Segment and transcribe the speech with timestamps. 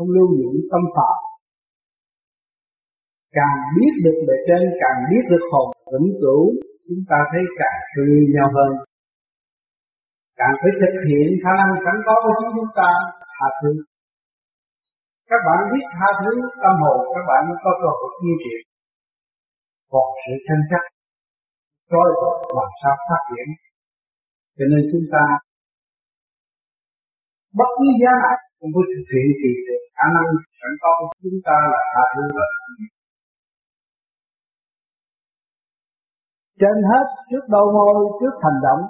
[0.00, 1.18] không lưu giữ tâm phạm
[3.38, 6.44] càng biết được bề trên, càng biết được hồn vĩnh cửu,
[6.86, 8.72] chúng ta thấy càng thương nhau hơn.
[10.40, 12.90] Càng phải thực hiện khả năng sẵn có của chính chúng ta,
[13.36, 13.72] tha thứ.
[15.30, 16.32] Các bạn biết tha thứ
[16.62, 18.60] tâm hồn, các bạn mới có cơ hội chia triển
[19.92, 20.82] còn sự tranh chấp
[21.90, 22.08] trói
[22.58, 23.48] làm sao phát triển.
[24.56, 25.24] Cho nên chúng ta
[27.58, 29.50] bất cứ giá nào cũng phải thực hiện thì
[30.00, 30.28] khả năng
[30.60, 32.46] sẵn có của chúng ta là tha thứ và
[36.60, 38.82] trên hết, trước đầu môi, trước hành động,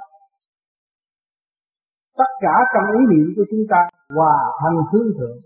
[2.18, 3.78] tất cả trong ý niệm của chúng ta
[4.16, 5.38] hòa thành hướng thượng,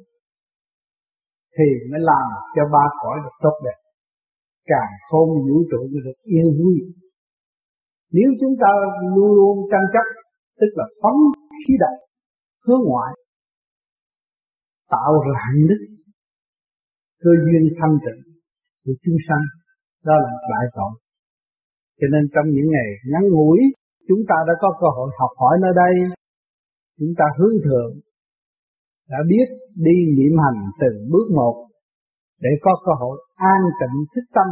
[1.56, 3.78] thì mới làm cho ba cõi được tốt đẹp,
[4.70, 6.76] càng khôn vũ trụ được yên vui.
[8.12, 8.68] Nếu chúng ta
[9.16, 10.06] luôn luôn tranh chấp,
[10.60, 11.18] tức là phóng
[11.66, 11.96] khí độc,
[12.66, 13.12] hướng ngoại
[14.90, 15.80] tạo rạn hạnh đức
[17.22, 18.22] cơ duyên thanh tịnh
[18.84, 19.44] của chúng sanh.
[20.04, 20.92] Đó là đại tội
[22.00, 23.58] cho nên trong những ngày ngắn ngủi
[24.08, 25.94] chúng ta đã có cơ hội học hỏi nơi đây.
[26.98, 27.92] Chúng ta hướng thượng
[29.12, 29.46] đã biết
[29.86, 31.56] đi niệm hành từng bước một
[32.40, 34.48] để có cơ hội an tịnh thức tâm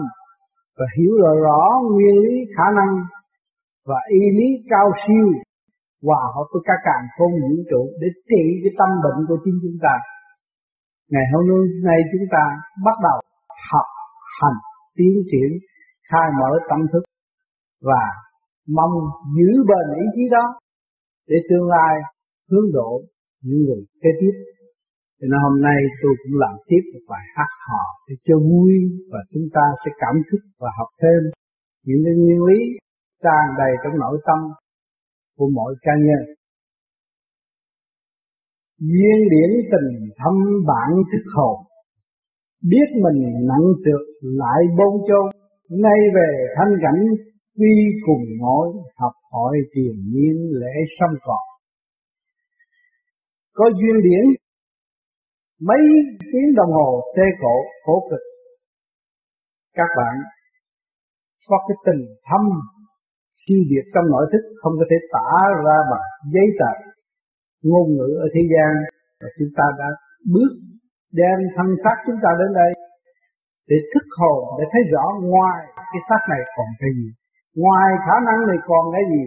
[0.78, 2.92] và hiểu rõ, rõ nguyên lý khả năng
[3.86, 5.26] và y lý cao siêu
[6.06, 9.58] hòa hợp với các càng không vũ trụ để trị cái tâm bệnh của chính
[9.62, 9.94] chúng ta.
[11.12, 11.44] Ngày hôm
[11.88, 12.44] nay chúng ta
[12.84, 13.18] bắt đầu
[13.70, 13.88] học
[14.40, 14.58] hành,
[14.96, 15.50] tiến triển,
[16.10, 17.02] khai mở tâm thức
[17.88, 18.04] và
[18.78, 18.94] mong
[19.36, 20.44] giữ bền ý chí đó
[21.28, 21.94] để tương lai
[22.50, 22.90] hướng độ
[23.42, 24.34] những người kế tiếp.
[25.18, 28.74] Cho nên hôm nay tôi cũng làm tiếp một bài hát hò để cho vui
[29.12, 31.20] và chúng ta sẽ cảm thức và học thêm
[31.86, 32.60] những cái nguyên lý
[33.24, 34.38] tràn đầy trong nội tâm
[35.36, 36.22] của mỗi cá nhân.
[38.90, 40.34] Duyên điển tình thâm
[40.66, 41.56] bản thức hồn.
[42.70, 45.26] Biết mình nặng trượt lại bôn chôn,
[45.84, 47.02] Nay về thanh cảnh
[47.58, 47.74] quy
[48.06, 51.44] cùng ngồi Học hỏi tiền nhiên lễ sâm còn.
[53.54, 54.24] Có duyên điển,
[55.68, 55.82] Mấy
[56.32, 58.20] tiếng đồng hồ xe cổ, khổ cực.
[59.74, 60.14] Các bạn,
[61.48, 62.40] có cái tình thâm,
[63.46, 65.30] siêu việt trong nội thức, không có thể tả
[65.66, 66.91] ra bằng giấy tờ
[67.68, 68.72] ngôn ngữ ở thế gian,
[69.20, 69.88] và chúng ta đã
[70.34, 70.52] bước
[71.20, 72.70] đem thân xác chúng ta đến đây
[73.70, 75.60] để thức hồn, để thấy rõ ngoài
[75.92, 77.08] cái xác này còn cái gì,
[77.62, 79.22] ngoài khả năng này còn cái gì.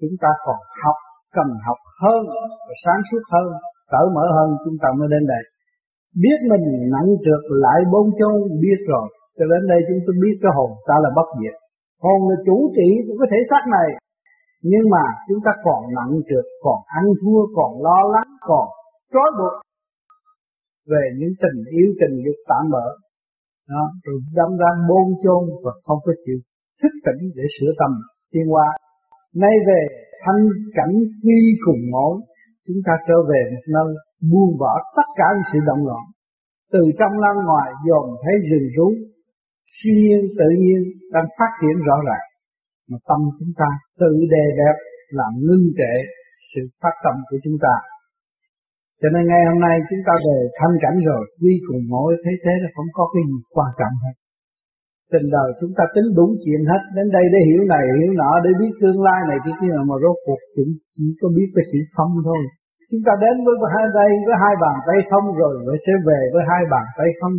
[0.00, 0.98] Chúng ta còn học,
[1.36, 2.22] cần học hơn
[2.66, 3.48] và sáng suốt hơn,
[3.92, 5.42] cởi mở hơn, chúng ta mới đến đây.
[6.22, 9.06] Biết mình nặng trượt lại bốn chôn, biết rồi.
[9.36, 11.56] Cho đến đây chúng tôi biết cái hồn ta là bất diệt.
[12.04, 13.88] Hồn là chủ trị của cái thể xác này
[14.62, 18.66] nhưng mà chúng ta còn nặng trượt còn ăn thua còn lo lắng còn
[19.12, 19.54] trói buộc
[20.90, 22.86] về những tình yêu tình dục tạm bỡ.
[23.68, 26.38] Đó, rồi đâm ra bôn chôn và không có chịu
[26.82, 27.90] thức tỉnh để sửa tâm.
[28.32, 28.68] Tiên qua
[29.42, 29.80] nay về
[30.24, 30.42] thanh
[30.74, 32.14] cảnh quy cùng ngồi
[32.66, 33.88] chúng ta trở về một nơi
[34.30, 36.04] buông bỏ tất cả những sự động loạn.
[36.72, 38.88] Từ trong lan ngoài dồn thấy rừng rú
[39.76, 40.80] siêu nhiên tự nhiên
[41.14, 42.26] đang phát triển rõ ràng
[42.90, 43.68] mà tâm chúng ta
[44.02, 44.76] tự đề đẹp
[45.18, 45.94] làm ngưng trệ
[46.50, 47.74] sự phát tâm của chúng ta.
[49.00, 52.32] Cho nên ngày hôm nay chúng ta về thanh cảnh rồi, quy cùng mỗi thế
[52.42, 54.14] thế là không có cái gì quan trọng hết.
[55.12, 58.32] Tình đời chúng ta tính đủ chuyện hết, đến đây để hiểu này, hiểu nọ,
[58.44, 61.64] để biết tương lai này cái kia mà rốt cuộc chúng chỉ có biết cái
[61.70, 62.42] sự không thôi.
[62.90, 66.20] Chúng ta đến với hai đây với hai bàn tay không rồi mới sẽ về
[66.32, 67.34] với hai bàn tay không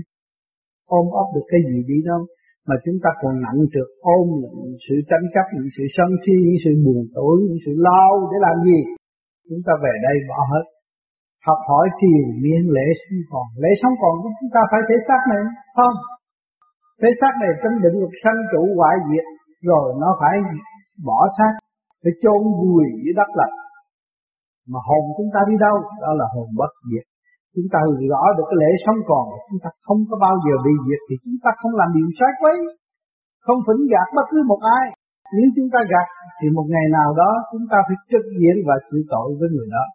[0.99, 2.21] ôm ấp được cái gì đi đâu
[2.67, 6.35] mà chúng ta còn nặng trượt ôm những sự tranh chấp, những sự sân si,
[6.45, 8.79] những sự buồn tối, những sự lo để làm gì?
[9.49, 10.65] Chúng ta về đây bỏ hết.
[11.47, 13.47] Học hỏi thiền miên lễ sống còn.
[13.63, 15.41] Lễ sống còn của chúng ta phải thể xác này,
[15.77, 15.95] không?
[17.01, 19.25] Thể xác này trong định luật sanh trụ hoại diệt,
[19.69, 20.35] rồi nó phải
[21.07, 21.53] bỏ xác,
[22.01, 23.55] phải chôn vùi dưới đất lạnh.
[24.71, 25.75] Mà hồn chúng ta đi đâu?
[26.03, 27.05] Đó là hồn bất diệt
[27.55, 27.79] chúng ta
[28.11, 31.15] rõ được cái lễ sống còn, chúng ta không có bao giờ bị diệt thì
[31.23, 32.57] chúng ta không làm điều sai quấy,
[33.45, 34.85] không phỉnh gạt bất cứ một ai.
[35.35, 38.75] Nếu chúng ta gạt thì một ngày nào đó chúng ta phải trực diện và
[38.87, 39.85] chịu tội với người đó.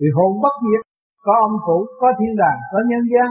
[0.00, 0.82] Vì hồn bất diệt,
[1.26, 3.30] có ông phủ, có thiên đàng, có nhân gian,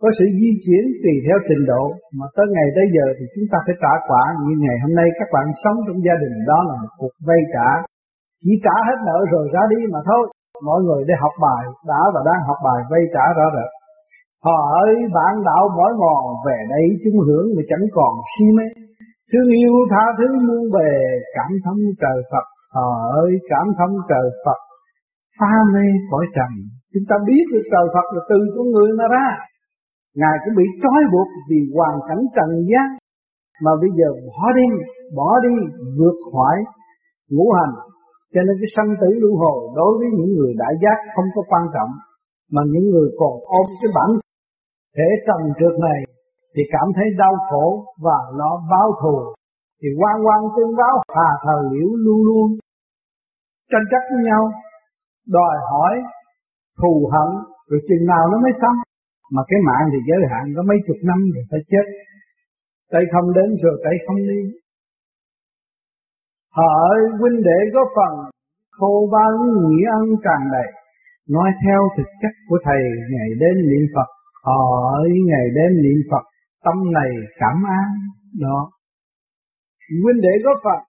[0.00, 1.84] có sự di chuyển tùy theo trình độ.
[2.18, 5.08] Mà tới ngày tới giờ thì chúng ta phải trả quả như ngày hôm nay
[5.18, 7.68] các bạn sống trong gia đình đó là một cuộc vay trả.
[8.42, 10.24] Chỉ trả hết nợ rồi ra đi mà thôi
[10.66, 13.70] mọi người để học bài, đã và đang học bài vay trả rõ rệt.
[14.46, 18.66] Họ ơi bạn đạo mỏi mòn về đây chúng hưởng mà chẳng còn si mê.
[19.30, 20.92] Thương yêu tha thứ muôn bề,
[21.36, 22.46] cảm thông trời Phật.
[22.76, 22.88] Họ
[23.22, 24.60] ơi, cảm thông trời Phật.
[25.38, 26.50] Pha mê cõi trần,
[26.92, 29.28] chúng ta biết được trời Phật là từ con người mà ra.
[30.20, 32.88] Ngài cũng bị trói buộc vì hoàn cảnh trần gian.
[33.64, 34.66] Mà bây giờ bỏ đi
[35.16, 35.54] bỏ đi,
[35.98, 36.56] vượt khỏi
[37.30, 37.74] ngũ hành
[38.32, 41.42] cho nên cái sanh tử luân hồi đối với những người đại giác không có
[41.50, 41.92] quan trọng,
[42.54, 44.10] mà những người còn ôm cái bản
[44.96, 46.00] thể trần trượt này
[46.54, 47.66] thì cảm thấy đau khổ
[48.04, 49.16] và nó báo thù.
[49.80, 52.48] Thì quan quan tương báo hà thờ liễu luôn luôn.
[53.70, 54.42] Tranh chấp với nhau,
[55.36, 55.94] đòi hỏi
[56.80, 57.30] thù hận,
[57.68, 58.76] rồi chừng nào nó mới xong.
[59.34, 61.86] Mà cái mạng thì giới hạn có mấy chục năm rồi phải chết.
[62.92, 64.40] Tay không đến rồi tay không đi
[66.58, 68.12] hỡi huynh đệ có phần
[68.78, 69.32] khô bao
[69.66, 70.68] nghĩa ân tràn đầy.
[71.34, 72.82] Nói theo thực chất của thầy,
[73.12, 74.08] ngày đêm niệm Phật.
[74.48, 76.24] Hỡi ngày đêm niệm Phật,
[76.64, 77.10] tâm này
[77.40, 77.88] cảm an.
[78.44, 78.58] Đó.
[80.04, 80.80] Huynh đệ có phần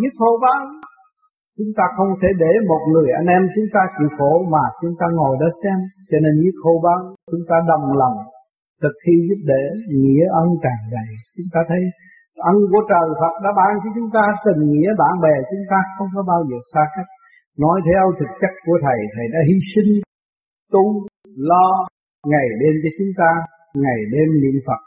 [0.00, 0.62] nhất khô bao
[1.58, 4.94] chúng ta không thể để một người anh em chúng ta chịu khổ mà chúng
[5.00, 5.78] ta ngồi đó xem.
[6.10, 8.16] Cho nên nhất khô bao chúng ta đồng lòng
[8.82, 9.62] thực thi giúp đỡ
[10.00, 11.10] nghĩa ân tràn đầy.
[11.36, 11.80] Chúng ta thấy
[12.50, 15.78] ân của trời Phật đã ban cho chúng ta tình nghĩa bạn bè chúng ta
[15.96, 17.10] không có bao giờ xa cách.
[17.64, 19.90] Nói theo thực chất của thầy thầy đã hy sinh
[20.72, 20.84] tu
[21.50, 21.68] lo
[22.30, 23.30] ngày đêm cho chúng ta
[23.84, 24.80] ngày đêm niệm Phật.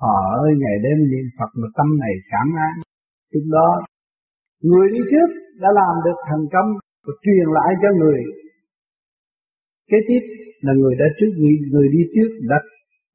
[0.00, 2.74] Họ ơi ngày đêm niệm Phật mà tâm này cảm an.
[3.32, 3.68] Lúc đó
[4.68, 5.30] người đi trước
[5.62, 6.68] đã làm được thành công
[7.06, 8.20] và truyền lại cho người.
[9.90, 10.22] Kế tiếp
[10.60, 12.58] là người đã trước người, người đi trước đã,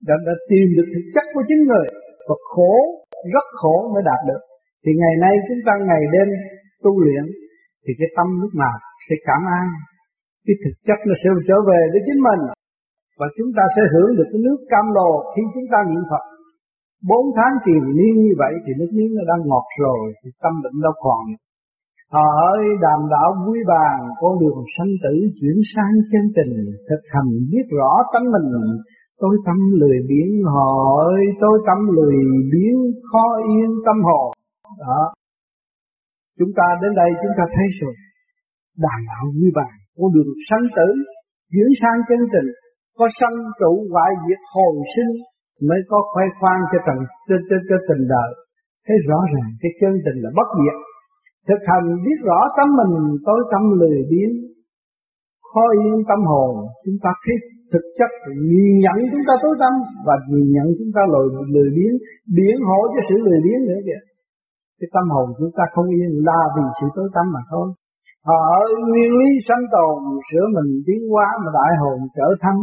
[0.08, 1.88] đã đã tìm được thực chất của chính người.
[2.28, 2.74] Và khổ
[3.34, 4.42] rất khổ mới đạt được.
[4.84, 6.30] Thì ngày nay chúng ta ngày đêm
[6.84, 7.24] tu luyện,
[7.84, 9.68] thì cái tâm lúc nào sẽ cảm an,
[10.46, 12.42] cái thực chất nó sẽ trở về với chính mình.
[13.20, 16.24] Và chúng ta sẽ hưởng được cái nước cam lồ khi chúng ta niệm Phật.
[17.10, 20.54] Bốn tháng triền niên như vậy thì nước miếng nó đang ngọt rồi, thì tâm
[20.64, 21.24] định đâu còn.
[22.18, 26.54] Hỡi đàm đạo vui bàn con đường sanh tử chuyển sang chân tình,
[26.90, 28.48] thực hành biết rõ tánh mình
[29.22, 32.18] tôi tâm lười biến hỏi tôi tâm lười
[32.52, 32.76] biến
[33.10, 34.28] khó yên tâm hồn
[34.80, 35.02] đó.
[36.40, 37.96] Chúng ta đến đây chúng ta thấy rồi
[38.84, 40.88] đàm đạo như bàn con đường sanh tử
[41.52, 42.50] chuyển sang chân tình
[42.98, 45.14] có sanh trụ hoại diệt hồi sinh
[45.68, 48.32] mới có khoe khoang cho trần cho, cho, cho tình đời.
[48.86, 50.78] Thấy rõ ràng cái chân tình là bất diệt.
[51.48, 52.96] Thực hành biết rõ tâm mình
[53.28, 54.30] tối tâm lười biến
[55.50, 56.54] khó yên tâm hồn
[56.86, 57.38] chúng ta thấy
[57.72, 58.12] thực chất
[58.52, 59.74] nhìn nhận chúng ta tối tâm
[60.08, 61.94] và nhìn nhận chúng ta lười lười biến
[62.36, 64.02] biến hộ cho sự lười biến nữa kìa.
[64.80, 67.68] Cái tâm hồn chúng ta không yên là vì sự tối tâm mà thôi.
[68.48, 68.58] Ở
[68.90, 69.98] nguyên lý sanh tồn,
[70.28, 72.60] sửa mình tiến hóa mà đại hồn trở thanh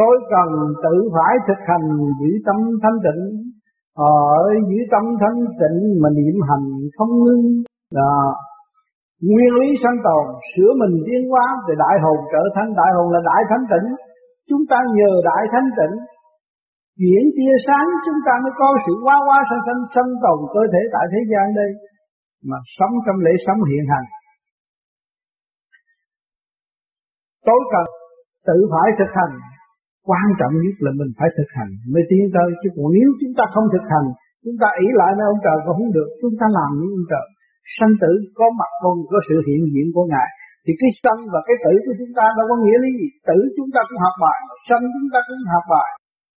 [0.00, 0.48] tôi cần
[0.84, 1.86] tự phải thực hành
[2.20, 3.22] giữ tâm thanh tịnh.
[3.96, 4.36] Ở
[4.68, 6.66] giữ tâm thanh tịnh mà niệm hành
[6.96, 7.44] không ngưng.
[7.98, 8.16] Đó.
[9.28, 13.06] nguyên lý sanh tồn, sửa mình tiến hóa thì đại hồn trở thanh đại hồn
[13.14, 13.88] là đại thanh tịnh
[14.50, 15.96] chúng ta nhờ đại thánh tịnh
[16.98, 20.62] chuyển tia sáng, chúng ta mới có sự quá quá sanh sanh sanh tồn cơ
[20.72, 21.70] thể tại thế gian đây
[22.48, 24.06] mà sống trong lễ sống hiện hành.
[27.46, 27.86] Tối cần
[28.48, 29.34] tự phải thực hành,
[30.08, 32.48] quan trọng nhất là mình phải thực hành mới tiến tới.
[32.60, 34.06] Chứ còn nếu chúng ta không thực hành,
[34.44, 36.10] chúng ta ý lại nơi ông trời cũng không được.
[36.22, 37.26] Chúng ta làm những ông trời,
[37.76, 40.28] sanh tử có mặt con, có sự hiện diện của ngài
[40.64, 43.08] thì cái sân và cái tử của chúng ta đâu có nghĩa lý gì.
[43.28, 44.38] Tử chúng ta cũng học bài
[44.68, 45.90] sân chúng ta cũng học bài.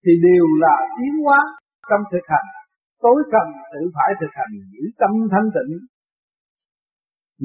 [0.05, 1.41] Thì đều là tiến hóa
[1.89, 2.49] trong thực hành.
[3.05, 5.73] Tối cần tự phải thực hành, giữ tâm thanh tịnh.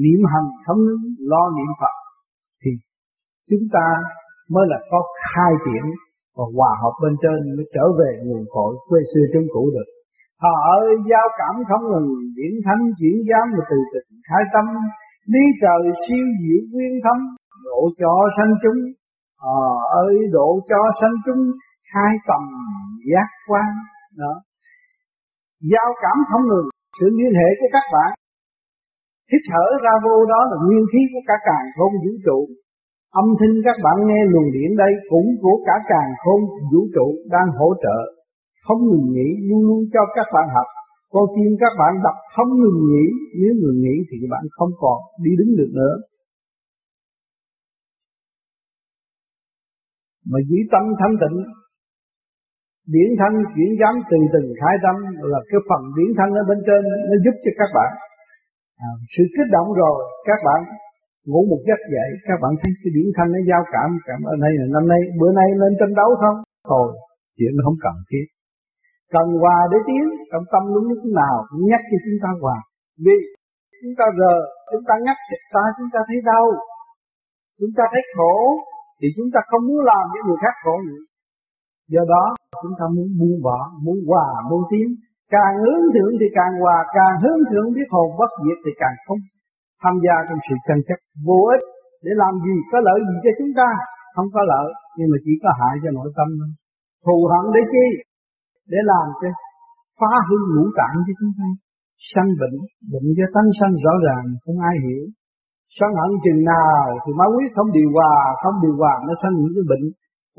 [0.02, 1.00] Niệm hành không nhất
[1.32, 1.94] lo niệm phật.
[2.62, 2.70] Thì
[3.50, 3.86] chúng ta
[4.54, 5.84] mới là có khai triển
[6.36, 9.88] và hòa hợp bên trên mới trở về nguồn cội quê xưa chúng cũ được.
[10.42, 14.66] Họ ơi, giao cảm không ngừng điển thánh chuyển giám và từ tình khai tâm
[15.32, 17.18] lý trời siêu diệu quyên thâm
[17.64, 18.80] độ cho sanh chúng.
[19.56, 19.58] À,
[20.04, 21.42] ơi độ cho sanh chúng
[21.92, 22.42] khai tầm
[23.10, 23.70] giác quan.
[24.16, 24.34] Đó.
[25.72, 28.10] Giao cảm không ngừng sự liên hệ của các bạn.
[29.32, 32.38] Hít thở ra vô đó là nguyên khí của cả càng không vũ trụ.
[33.20, 37.06] Âm thanh các bạn nghe luồng điện đây cũng của cả càng không vũ trụ
[37.34, 37.98] đang hỗ trợ,
[38.66, 40.68] không ngừng nghỉ luôn luôn cho các bạn học.
[41.12, 43.06] Con tim các bạn đập không ngừng nghỉ,
[43.40, 45.94] nếu ngừng nghỉ thì các bạn không còn đi đứng được nữa.
[50.30, 51.36] Mà giữ tâm thanh tịnh,
[52.94, 54.96] điển thanh chuyển giám từ từ khai tâm
[55.32, 57.90] là cái phần điển thanh ở bên trên nó giúp cho các bạn.
[58.86, 59.96] À, sự kích động rồi
[60.28, 60.60] các bạn
[61.30, 64.36] ngủ một giấc dậy các bạn thấy cái điển thanh nó giao cảm cảm ơn
[64.44, 66.36] đây là năm nay bữa nay lên tranh đấu không
[66.70, 66.86] thôi
[67.36, 68.24] chuyện nó không cần thiết
[69.14, 72.58] cần hòa để tiến, trong tâm lúc lúc nào cũng nhắc cho chúng ta hòa.
[73.04, 73.16] Vì
[73.80, 74.32] chúng ta giờ
[74.70, 76.46] chúng ta nhắc thì ta, chúng ta thấy đau.
[77.60, 78.34] Chúng ta thấy khổ,
[78.98, 81.02] thì chúng ta không muốn làm những người khác khổ nữa.
[81.94, 82.24] Do đó,
[82.62, 84.86] chúng ta muốn buông bỏ, muốn hòa, muốn tiến.
[85.34, 88.96] Càng hướng thượng thì càng hòa, càng hướng thượng biết hồn bất diệt thì càng
[89.06, 89.20] không.
[89.82, 91.64] Tham gia trong sự tranh chấp vô ích
[92.04, 93.68] để làm gì có lợi gì cho chúng ta?
[94.14, 96.50] Không có lợi, nhưng mà chỉ có hại cho nội tâm thôi.
[97.04, 97.86] Thù hận để chi?
[98.70, 99.28] Để làm cho
[99.98, 101.48] phá hư ngũ tạng cho chúng ta.
[102.10, 102.56] Sanh bệnh
[102.92, 105.04] bệnh cho tánh sanh rõ ràng không ai hiểu.
[105.76, 109.34] Sân hận chừng nào thì máu huyết không điều hòa không điều hòa nó sanh
[109.40, 109.84] những cái bệnh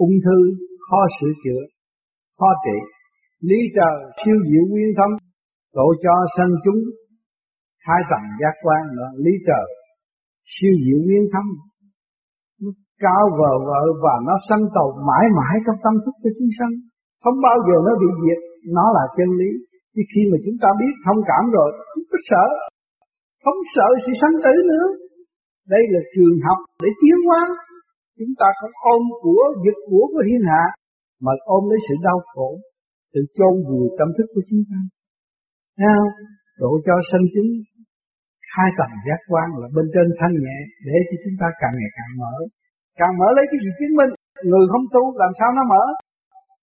[0.05, 0.37] ung thư
[0.85, 1.61] khó sửa chữa
[2.37, 2.77] khó trị.
[3.49, 5.13] Lý trời siêu diệu nguyên thông,
[5.77, 6.79] độ cho sanh chúng
[7.87, 9.67] hai tầng giác quan là lý trời
[10.53, 11.49] siêu diệu nguyên thông,
[12.61, 12.69] nó
[13.03, 16.73] cao vờ vợ và nó sanh tồn mãi mãi trong tâm thức cho chúng sanh
[17.23, 18.39] không bao giờ nó bị diệt.
[18.77, 19.51] Nó là chân lý.
[19.93, 22.45] Thì khi mà chúng ta biết thông cảm rồi không có sợ.
[23.43, 24.87] Không sợ sự sanh tử nữa.
[25.73, 27.43] Đây là trường học để tiến hóa.
[28.19, 30.63] Chúng ta không ôm của, giật của của thiên hạ,
[31.25, 32.49] mà ôm lấy sự đau khổ,
[33.13, 34.79] sự chôn vùi tâm thức của chúng ta.
[35.83, 36.03] Nào
[36.61, 37.49] độ cho sanh chúng
[38.55, 41.91] hai tầng giác quan là bên trên thanh nhẹ, để cho chúng ta càng ngày
[41.97, 42.35] càng mở.
[42.99, 44.11] Càng mở lấy cái gì chứng minh?
[44.49, 45.83] Người không tu, làm sao nó mở?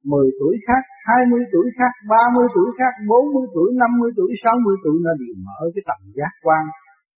[0.05, 4.97] 10 tuổi khác, 20 tuổi khác, 30 tuổi khác, 40 tuổi, 50 tuổi, 60 tuổi
[5.05, 6.62] nó đều mở cái tầm giác quan.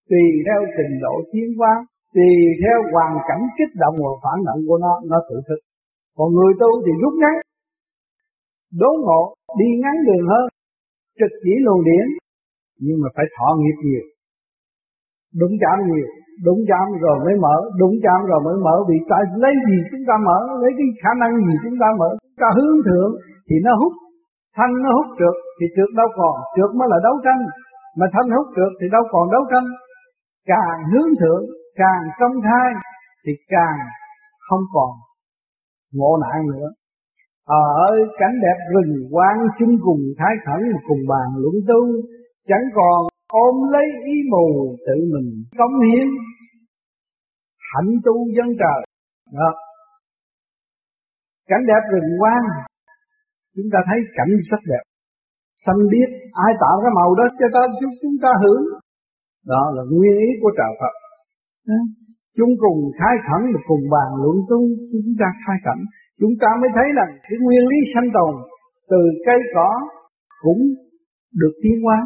[0.09, 1.73] Tùy theo trình độ tiến hóa,
[2.15, 5.59] tùy theo hoàn cảnh kích động và phản động của nó, nó tự thức.
[6.17, 7.35] Còn người tu thì rút ngắn,
[8.81, 9.21] đốn ngộ,
[9.59, 10.45] đi ngắn đường hơn,
[11.19, 12.05] trực chỉ luồng điển,
[12.85, 14.05] nhưng mà phải thọ nghiệp nhiều,
[15.39, 16.09] đụng chạm nhiều,
[16.45, 20.03] đụng chạm rồi mới mở, đụng chạm rồi mới mở, vì tại lấy gì chúng
[20.09, 23.11] ta mở, lấy cái khả năng gì chúng ta mở, chúng ta hướng thượng
[23.47, 23.93] thì nó hút,
[24.57, 27.41] thân nó hút trượt thì trượt đâu còn, trượt mới là đấu tranh,
[27.97, 29.67] mà thân hút trượt thì đâu còn đấu tranh,
[30.51, 31.43] càng hướng thượng,
[31.81, 32.69] càng công khai
[33.23, 33.77] thì càng
[34.49, 34.91] không còn
[35.93, 36.67] ngộ nạn nữa.
[37.47, 37.85] Ở
[38.19, 41.81] cảnh đẹp rừng quang chung cùng thái khẩn cùng bàn luận tu,
[42.47, 42.99] chẳng còn
[43.31, 46.07] ôm lấy ý mù tự mình cống hiến
[47.71, 48.81] hạnh tu dân trời
[49.39, 49.51] đó
[51.51, 52.45] cảnh đẹp rừng quang.
[53.55, 54.83] Chúng ta thấy cảnh rất đẹp.
[55.65, 56.09] Xanh biết,
[56.45, 58.63] ai tạo cái màu đó cho ta, chúng chúng ta hưởng.
[59.51, 60.93] Đó là nguyên ý của trời Phật.
[62.37, 64.59] Chúng cùng khai khẩn và cùng bàn luận tu
[64.91, 65.79] chúng ta khai khẩn.
[66.21, 68.33] Chúng ta mới thấy là cái nguyên lý sanh tồn
[68.91, 69.69] từ cây cỏ
[70.43, 70.61] cũng
[71.41, 71.99] được tiến hóa.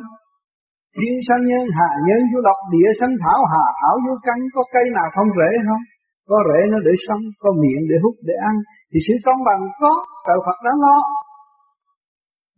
[0.98, 4.62] Thiên sanh nhân, hạ nhân vô độc địa sanh, thảo, hà, thảo, vô căn, có
[4.74, 5.84] cây nào không rễ không?
[6.30, 8.56] Có rễ nó để sống, có miệng để hút để ăn
[8.90, 9.92] thì sự công bằng có,
[10.26, 10.98] trời Phật đã lo.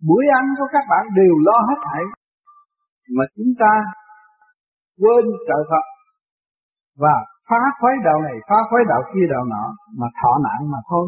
[0.08, 2.04] Buổi ăn của các bạn đều lo hết thảy
[3.16, 3.74] mà chúng ta
[5.02, 5.86] quên trời Phật
[7.04, 7.16] và
[7.50, 9.66] phá khuấy đạo này, phá khuấy đạo kia đạo nọ
[10.00, 11.08] mà thọ nạn mà thôi.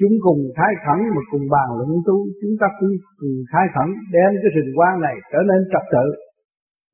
[0.00, 3.88] Chúng cùng khai khẩn mà cùng bàn luận tu, chúng ta cùng, cùng khai khẩn
[4.14, 6.06] đem cái rình quan này trở nên trật tự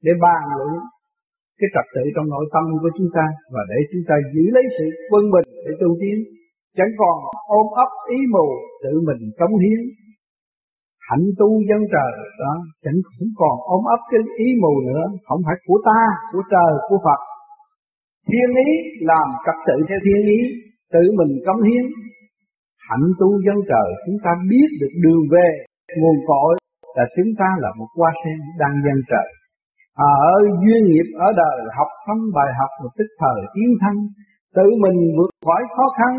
[0.04, 0.72] để bàn luận
[1.62, 4.64] cái trật tự trong nội tâm của chúng ta và để chúng ta giữ lấy
[4.76, 6.16] sự quân bình để tu tiến.
[6.78, 7.16] Chẳng còn
[7.59, 8.47] ôm ấp ý mù,
[8.85, 9.81] tự mình cống hiến.
[11.09, 12.54] Hạnh tu dân trời, đó,
[12.85, 15.04] chẳng cũng còn ôm ấp cái ý mù nữa.
[15.26, 16.00] Không phải của ta,
[16.33, 17.21] của trời, của Phật.
[18.28, 18.71] Thiên ý
[19.11, 20.40] làm trật tự theo thiên ý,
[20.95, 21.85] tự mình cống hiến.
[22.88, 25.49] Hạnh tu dân trời, chúng ta biết được đường về,
[25.99, 26.52] nguồn cội
[26.97, 29.28] là chúng ta là một hoa sen đang dân trời.
[29.94, 33.96] À, ở duyên nghiệp, ở đời, học xong bài học một tức thời tiến thân,
[34.56, 36.12] tự mình vượt khỏi khó khăn.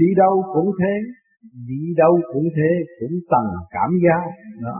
[0.00, 0.94] Đi đâu cũng thế,
[1.70, 4.22] đi đâu cũng thế, cũng tầng cảm giác
[4.66, 4.78] đó.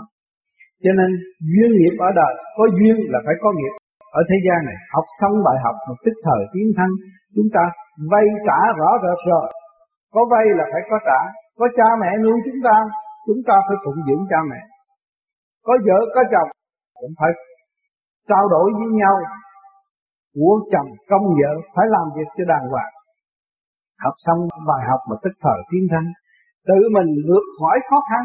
[0.84, 1.10] Cho nên,
[1.52, 3.74] duyên nghiệp ở đời, có duyên là phải có nghiệp.
[4.18, 6.90] Ở thế gian này, học xong bài học một tức thời tiến thân,
[7.34, 7.64] chúng ta
[8.10, 9.46] vay trả rõ rệt rồi.
[10.14, 11.20] Có vay là phải có trả.
[11.58, 12.76] Có cha mẹ nuôi chúng ta
[13.26, 14.60] chúng ta phải phụng dưỡng cha mẹ.
[15.66, 16.48] Có vợ, có chồng,
[17.00, 17.30] cũng phải
[18.30, 19.16] trao đổi với nhau.
[20.36, 22.92] Của chồng công vợ phải làm việc cho đàng hoàng.
[24.04, 26.04] Học xong bài học mà tức thời tiến thân,
[26.68, 28.22] tự mình vượt khỏi khó khăn.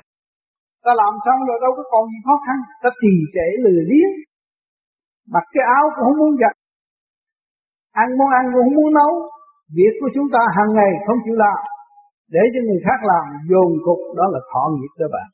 [0.85, 2.57] Ta làm xong rồi đâu có còn gì khó khăn.
[2.81, 4.13] Ta trì trệ lười biếng.
[5.33, 6.55] Mặc cái áo cũng không muốn giặt.
[8.03, 9.11] Ăn món ăn cũng không muốn nấu.
[9.77, 11.59] Việc của chúng ta hàng ngày không chịu làm.
[12.35, 15.27] Để cho người khác làm, dồn cục, đó là thọ nghiệp đó bạn.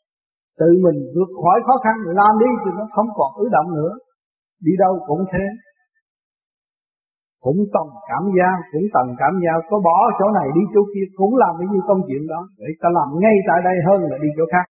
[0.60, 3.94] Tự mình vượt khỏi khó khăn, làm đi thì nó không còn ứ động nữa
[4.65, 5.46] đi đâu cũng thế.
[7.46, 11.06] Cũng tầm cảm giao cũng tầm cảm giao có bỏ chỗ này đi chỗ kia
[11.20, 12.41] cũng làm cái như công chuyện đó.
[12.60, 14.65] Để ta làm ngay tại đây hơn là đi chỗ khác.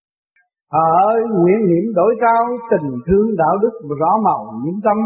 [0.69, 1.03] Ở
[1.37, 4.97] nguyện niệm đổi trao tình thương đạo đức rõ màu những tâm,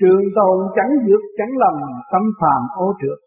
[0.00, 1.76] trường tồn chẳng dược, chẳng lầm,
[2.12, 3.18] tâm phàm ô trượt.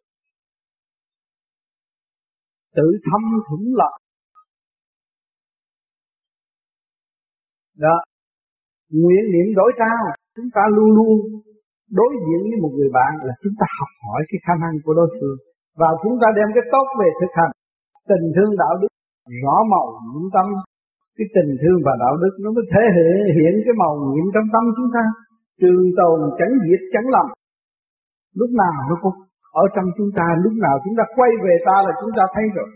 [2.75, 3.93] Tự thâm thủng lập.
[7.77, 7.97] Đó.
[8.91, 11.15] Nguyện niệm đổi trao chúng ta luôn luôn
[11.99, 14.93] đối diện với một người bạn là chúng ta học hỏi cái khả năng của
[14.99, 15.37] đối phương.
[15.81, 17.53] Và chúng ta đem cái tốt về thực hành.
[18.09, 18.91] Tình thương đạo đức,
[19.43, 20.47] rõ màu nhiễm tâm.
[21.17, 22.83] Cái tình thương và đạo đức nó mới thể
[23.37, 25.03] hiện cái màu nhiễm trong tâm chúng ta.
[25.61, 27.27] Trường tồn chẳng diệt chẳng lầm.
[28.39, 29.17] Lúc nào nó cũng
[29.63, 30.27] ở trong chúng ta.
[30.43, 32.69] Lúc nào chúng ta quay về ta là chúng ta thấy rồi.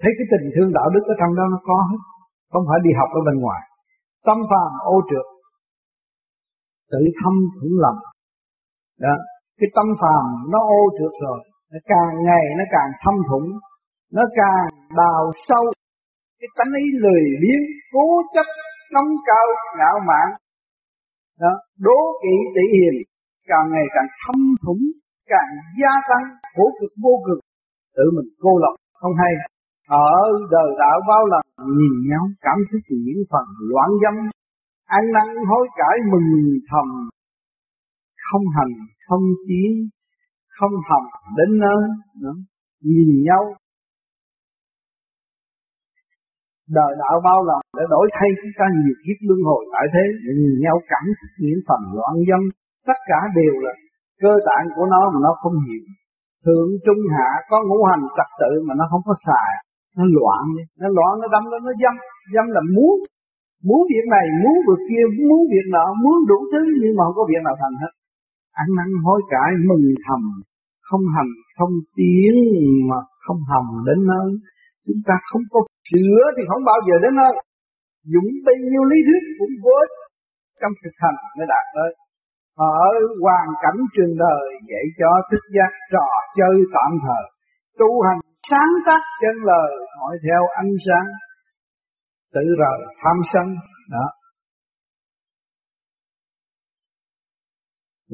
[0.00, 1.78] Thấy cái tình thương đạo đức ở trong đó nó có.
[1.90, 2.00] Hết
[2.52, 3.60] không phải đi học ở bên ngoài.
[4.26, 5.26] Tâm phàm ô trượt
[6.90, 7.96] tự thâm thủng lầm
[9.04, 9.14] đó.
[9.58, 11.40] Cái tâm phàm nó ô trượt rồi,
[11.72, 13.48] nó càng ngày nó càng thâm thủng,
[14.16, 14.64] nó càng
[15.02, 15.64] đào sâu.
[16.40, 18.46] Cái tánh ý lười biếng, cố chấp,
[18.94, 19.46] nóng cao,
[19.78, 20.28] ngạo mạn.
[21.40, 21.52] Đó.
[21.86, 22.94] Đố kỵ tỷ hiền,
[23.50, 24.84] càng ngày càng thâm thủng,
[25.32, 27.40] càng gia tăng, khổ cực, vô cực.
[27.96, 29.32] Tự mình cô lập, không hay.
[29.88, 30.12] Ở
[30.50, 31.44] đời đạo bao lần,
[31.78, 34.16] nhìn nhau, cảm thấy những phần loạn dâm
[34.98, 36.30] ăn năn hối cải mừng
[36.70, 36.88] thầm.
[38.28, 38.74] Không hành,
[39.06, 39.72] không chiến
[40.60, 41.04] không thầm
[41.38, 41.80] đến nơi
[42.22, 42.36] nữa.
[42.90, 43.44] nhìn nhau.
[46.78, 50.04] Đời đạo bao lần để đổi thay chúng ta nhiều kiếp luân hồi tại thế,
[50.24, 52.42] để nhìn nhau cảm nhiễm những phần loạn dân
[52.88, 53.72] tất cả đều là
[54.22, 55.84] cơ tạng của nó mà nó không hiểu.
[56.44, 59.50] Thượng trung hạ có ngũ hành trật tự mà nó không có xài.
[59.96, 60.62] Nó loạn đi.
[60.80, 61.94] Nó loạn, nó đâm lên, nó dâm.
[62.34, 62.96] Dâm là muốn
[63.66, 67.16] muốn việc này, muốn việc kia, muốn việc nọ, muốn đủ thứ, nhưng mà không
[67.20, 67.92] có việc nào thành hết.
[68.62, 70.22] Ăn năn hối cải, mừng thầm,
[70.88, 72.32] không hành, không tiến
[72.88, 74.28] mà không hầm đến nơi.
[74.86, 77.32] Chúng ta không có sửa thì không bao giờ đến nơi.
[78.12, 79.94] Dùng bấy nhiêu lý thuyết cũng vô ích
[80.60, 81.90] trong thực hành mới đạt tới.
[82.76, 82.82] Ở
[83.22, 86.06] hoàn cảnh trường đời, dạy cho thức giác, trò
[86.38, 87.24] chơi tạm thời,
[87.78, 91.08] tu hành sáng tác chân lời, hỏi theo ánh sáng
[92.34, 93.46] tự rời, tham sân,
[93.94, 94.06] đó.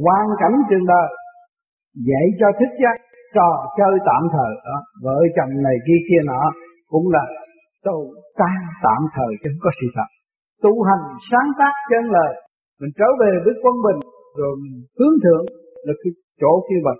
[0.05, 1.09] Hoàn cảnh trên đời,
[2.09, 2.97] dạy cho thích giác,
[3.35, 3.49] trò
[3.79, 4.79] chơi tạm thời, đó.
[5.05, 6.43] Vợ chồng này kia kia nọ
[6.93, 7.25] cũng là
[7.85, 7.97] tu
[8.41, 10.09] tan tạm thời chứ không có sự thật.
[10.63, 12.33] Tu hành sáng tác chân lời,
[12.81, 14.01] mình trở về với quân bình,
[14.41, 15.45] rồi mình hướng thượng
[15.87, 16.99] là cái chỗ kia vật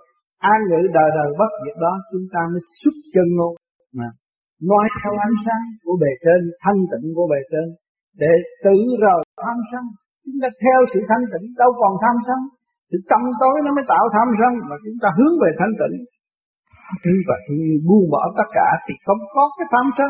[0.53, 3.53] an ngữ đời đời bất diệt đó, chúng ta mới xuất chân ngôn.
[3.97, 4.07] Mà
[4.71, 7.67] nói theo ánh sáng của bề trên, thanh tịnh của bề trên.
[8.21, 8.33] Để
[8.65, 9.83] tự rời tham sân,
[10.23, 12.39] chúng ta theo sự thanh tịnh, đâu còn tham sân.
[12.89, 15.95] Sự tâm tối nó mới tạo tham sân mà chúng ta hướng về thanh tịnh.
[17.03, 20.09] Thứ và thương buông bỏ tất cả thì không có cái tham sân.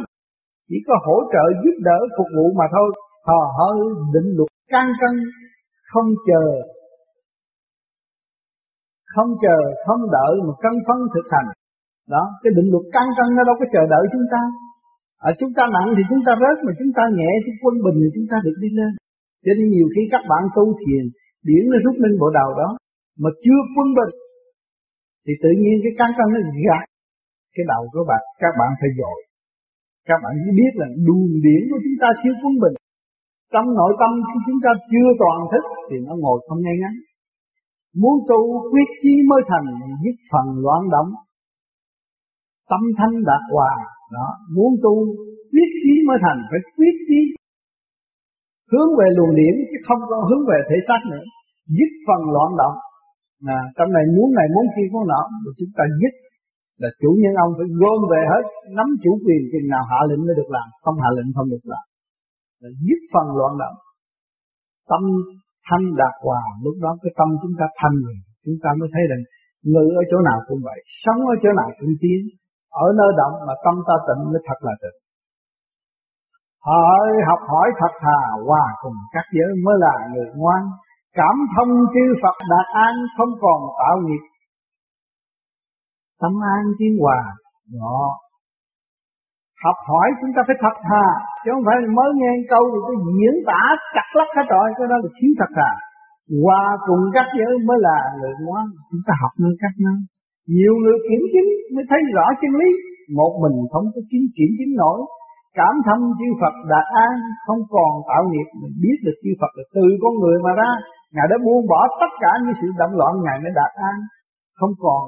[0.70, 2.90] Chỉ có hỗ trợ giúp đỡ, phục vụ mà thôi.
[3.28, 3.78] Hò hơi,
[4.14, 5.14] định luật, can cân,
[5.92, 6.46] không chờ.
[9.16, 11.50] Không chờ, không đợi mà cân phân thực hành
[12.14, 14.42] đó, cái định luật căng căng nó đâu có chờ đợi chúng ta.
[15.30, 17.98] Ở chúng ta nặng thì chúng ta rớt, mà chúng ta nhẹ thì quân bình
[18.04, 18.92] thì chúng ta được đi lên.
[19.46, 21.04] Cho nên nhiều khi các bạn tu thiền,
[21.48, 22.70] điển nó rút lên bộ đầu đó,
[23.22, 24.14] mà chưa quân bình,
[25.26, 26.86] thì tự nhiên cái căng căng nó gạt
[27.56, 28.24] cái đầu của bạn.
[28.44, 29.20] Các bạn phải dội
[30.10, 32.76] các bạn mới biết là đường điển của chúng ta chưa quân bình.
[33.54, 36.96] Trong nội tâm khi chúng ta chưa toàn thức thì nó ngồi không ngay ngắn.
[38.02, 38.40] Muốn tu
[38.72, 39.68] quyết chí mới thành
[40.04, 41.10] dứt phần loạn động
[42.72, 43.72] tâm thanh đạt hòa
[44.18, 44.96] đó muốn tu
[45.52, 47.22] quyết chí mới thành phải quyết chí.
[48.72, 51.26] Hướng về luồng điểm chứ không có hướng về thể xác nữa.
[51.78, 52.76] Dứt phần loạn động.
[53.58, 56.14] À, trong này muốn này muốn kia muốn nọ thì chúng ta dứt.
[56.82, 58.44] Là chủ nhân ông phải gom về hết
[58.78, 60.68] nắm chủ quyền chừng nào hạ lệnh mới được làm.
[60.84, 61.86] Không hạ lệnh không được làm.
[62.62, 63.78] Là dứt phần loạn động.
[64.92, 65.04] Tâm
[65.68, 69.04] thanh đạt hòa lúc đó cái tâm chúng ta thanh rồi chúng ta mới thấy
[69.12, 69.22] rằng
[69.72, 72.22] ngự ở chỗ nào cũng vậy sống ở chỗ nào cũng tiến
[72.86, 74.98] ở nơi động mà tâm ta tịnh mới thật là tịnh
[76.70, 80.62] hỏi, học hỏi thật thà, hòa cùng các giới mới là người ngoan.
[81.20, 84.24] Cảm thông chư Phật đạt an, không còn tạo nghiệp.
[86.22, 87.20] Tâm an tiến hòa,
[87.74, 88.02] ngọ.
[89.64, 91.06] Học hỏi chúng ta phải thật thà,
[91.44, 93.64] chứ không phải mới nghe câu thì cái diễn tả
[93.96, 95.72] chặt lắc hết rồi, cái đó là thiếu thật thà.
[96.44, 98.66] Hòa cùng các giới mới là người ngoan.
[98.90, 99.98] Chúng ta học nơi các nơi
[100.56, 102.70] nhiều người kiểm chứng mới thấy rõ chân lý.
[103.20, 105.00] Một mình không có kiếm kiểm chứng nổi.
[105.60, 107.14] Cảm thông chư Phật đạt an,
[107.46, 110.72] không còn tạo nghiệp mình biết được chư Phật là từ con người mà ra.
[111.14, 113.98] Ngài đã buông bỏ tất cả những sự động loạn, ngài mới đạt an.
[114.60, 115.02] Không còn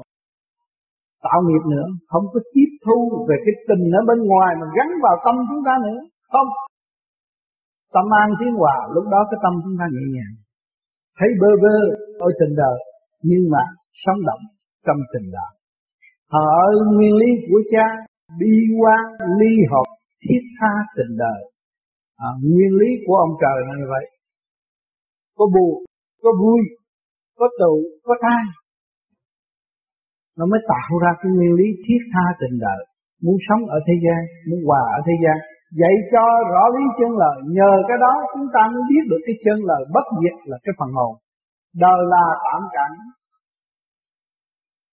[1.26, 1.86] tạo nghiệp nữa.
[2.10, 2.98] Không có tiếp thu
[3.28, 6.00] về cái tình ở bên ngoài mà gắn vào tâm chúng ta nữa.
[6.32, 6.48] Không.
[7.94, 10.34] Tâm an tiến hòa, lúc đó cái tâm chúng ta nhẹ nhàng.
[11.18, 11.76] Thấy bơ vơ
[12.26, 12.78] ở tình đời,
[13.28, 13.62] nhưng mà
[14.04, 14.42] sống động
[14.86, 15.60] trong tình đời
[16.34, 17.86] hỡi nguyên lý của cha
[18.38, 19.04] bi quan
[19.38, 19.88] ly hợp
[20.24, 21.40] thiết tha tình đời.
[22.16, 24.04] À, nguyên lý của ông trời là như vậy.
[25.38, 25.74] Có buồn
[26.22, 26.60] có vui
[27.38, 27.74] có tụ
[28.06, 28.44] có thai.
[30.38, 32.80] Nó mới tạo ra cái nguyên lý thiết tha tình đời.
[33.24, 35.36] Muốn sống ở thế gian muốn hòa ở thế gian.
[35.80, 39.36] Dạy cho rõ lý chân lời nhờ cái đó chúng ta mới biết được cái
[39.44, 41.12] chân lời bất diệt là cái phần hồn.
[41.84, 42.94] Đời là tạm cảnh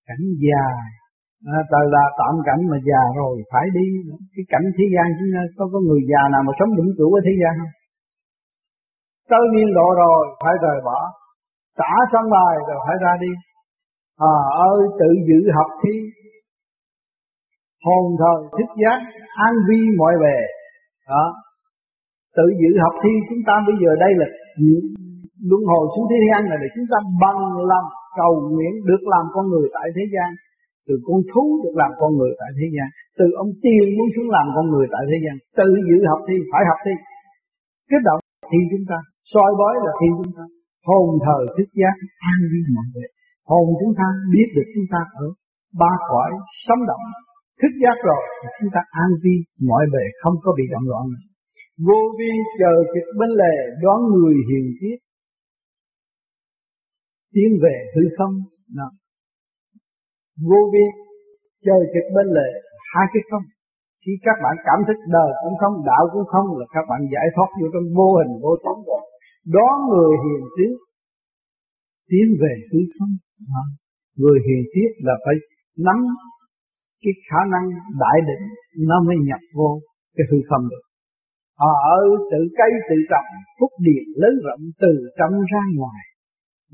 [0.08, 0.66] cảnh già.
[1.56, 3.88] À, đời là tạm cảnh mà già rồi phải đi.
[4.34, 7.10] Cái cảnh thế gian chúng ta có có người già nào mà sống vĩnh cửu
[7.18, 7.74] ở thế gian không?
[9.32, 11.00] Tới niên độ rồi phải rời bỏ.
[11.80, 13.32] Trả xong bài rồi phải ra đi.
[14.34, 14.36] À
[14.72, 15.96] ơi tự giữ học thi.
[17.86, 19.00] Hồn thời thích giác
[19.48, 20.38] an vi mọi bề.
[21.10, 21.26] Đó.
[22.38, 24.28] Tự giữ học thi chúng ta bây giờ đây là
[25.50, 27.42] luân hồi xuống thế gian này để chúng ta bằng
[27.72, 27.88] lòng
[28.20, 30.30] cầu nguyện được làm con người tại thế gian,
[30.88, 32.88] từ con thú được làm con người tại thế gian,
[33.20, 36.36] từ ông tiên muốn xuống làm con người tại thế gian tự giữ học thi
[36.52, 36.96] phải học thi.
[37.90, 38.98] Kích động thi chúng ta,
[39.32, 40.46] soi bói là thi chúng ta,
[40.88, 41.96] hồn thời thức giác
[42.34, 43.10] an vi mọi người.
[43.52, 45.28] Hồn chúng ta biết được chúng ta ở
[45.82, 46.32] ba cõi
[46.66, 47.06] sống động,
[47.62, 49.36] thức giác rồi thì chúng ta an vi
[49.70, 51.06] mọi bề không có bị động loạn.
[51.86, 54.98] Vô vi chờ kịch bên lề đón người hiền triết
[57.34, 58.34] tiến về hư không?
[58.80, 58.90] Đó.
[60.50, 60.86] vô vi
[61.66, 62.50] chơi kịch bên lề,
[62.94, 63.46] hai cái không.
[64.04, 67.28] Khi các bạn cảm thức đời cũng không, đạo cũng không, là các bạn giải
[67.36, 69.04] thoát vô trong vô hình, vô tướng rồi.
[69.56, 70.68] Đó người hiền trí
[72.10, 73.14] tiến về hư không?
[73.52, 73.64] Đó.
[74.22, 75.36] người hiền triết là phải
[75.88, 76.00] nắm
[77.04, 77.66] cái khả năng
[78.04, 78.46] đại định,
[78.90, 79.70] nó mới nhập vô
[80.16, 80.84] cái hư không được.
[81.62, 82.00] Họ ở
[82.32, 86.04] tự cây tự trồng, phúc điện lớn rộng từ trong ra ngoài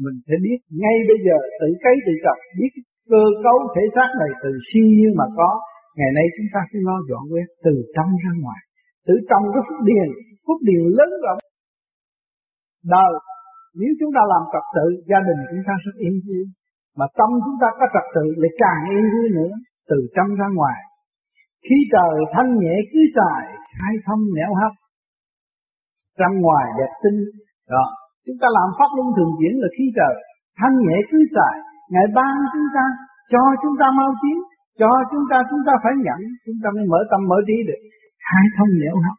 [0.03, 2.71] mình phải biết ngay bây giờ tự cấy tự trồng biết
[3.12, 5.49] cơ cấu thể xác này từ siêu nhiên mà có.
[5.97, 8.62] Ngày nay chúng ta phải lo dọn quét từ trong ra ngoài,
[9.08, 10.08] từ trong cái phúc điền.
[10.45, 11.41] Phúc điền lớn rộng.
[12.93, 13.13] Đời,
[13.79, 16.43] nếu chúng ta làm trật tự gia đình chúng ta rất yên vui.
[16.99, 19.53] Mà tâm chúng ta có trật tự lại càng yên vui nữa,
[19.89, 20.79] từ trong ra ngoài.
[21.67, 23.43] Khi trời thanh nhẹ cứ xài
[23.75, 24.73] khai thông nẻo hấp
[26.19, 27.19] trong ngoài đẹp xinh,
[27.69, 27.86] đó
[28.26, 30.16] chúng ta làm pháp luân thường chuyển là khí trời,
[30.60, 31.56] thanh nhẹ cứ xài,
[31.94, 32.86] ngài ban chúng ta,
[33.34, 34.38] cho chúng ta mau tiến,
[34.82, 37.82] cho chúng ta chúng ta phải nhận chúng ta mới mở tâm mở trí được.
[38.28, 39.18] Khai thông nẻo hấp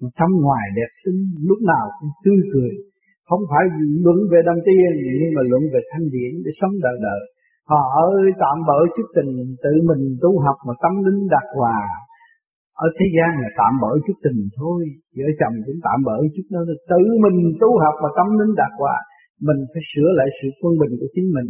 [0.00, 2.72] mà trong ngoài đẹp xinh, lúc nào cũng tươi cười.
[3.28, 3.64] Không phải
[4.04, 7.20] luận về đăng tiên, nhưng mà luận về thanh điển để sống đời đời.
[7.70, 9.32] Họ ơi, tạm bỡ chút tình,
[9.64, 11.78] tự mình tu học mà tâm linh đạt hòa
[12.84, 14.80] ở thế gian là tạm bỡ chút tình thôi.
[15.16, 16.60] Vợ chồng cũng tạm bỡ chút đó.
[16.92, 18.96] Tự mình tu học và tâm linh đạt hòa,
[19.46, 21.48] mình phải sửa lại sự quân bình của chính mình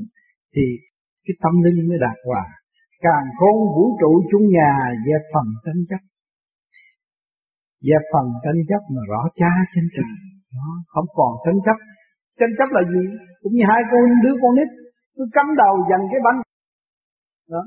[0.54, 0.64] thì
[1.24, 2.44] cái tâm linh mới đạt hòa.
[3.06, 4.72] Càng khôn vũ trụ chung nhà
[5.06, 6.02] dẹp phần tranh chấp.
[7.88, 10.14] Dẹp phần tranh chấp mà rõ cha trên trời.
[10.56, 11.78] Nó không còn tranh chấp.
[12.38, 13.04] Tranh chấp là gì?
[13.42, 14.70] Cũng như hai con, đứa con nít,
[15.16, 16.38] cứ cắm đầu dành cái bánh.
[17.52, 17.62] Đó,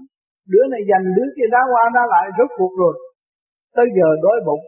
[0.51, 2.95] đứa này dành đứa kia đá qua đá lại, rốt cuộc rồi
[3.75, 4.63] tới giờ đói bụng,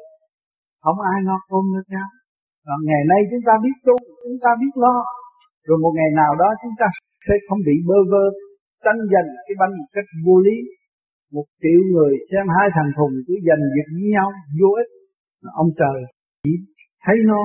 [0.84, 2.08] không ai lo cơm nữa sao
[2.68, 4.96] rồi ngày nay chúng ta biết tu, chúng ta biết lo.
[5.68, 6.88] Rồi một ngày nào đó chúng ta
[7.26, 8.24] sẽ không bị bơ vơ,
[8.84, 10.58] tranh giành cái bánh một cách vô lý.
[11.36, 14.92] Một triệu người xem hai thằng thùng cứ giành giật với nhau, vô ích.
[15.62, 15.98] Ông trời
[16.44, 16.54] chỉ
[17.04, 17.42] thấy nó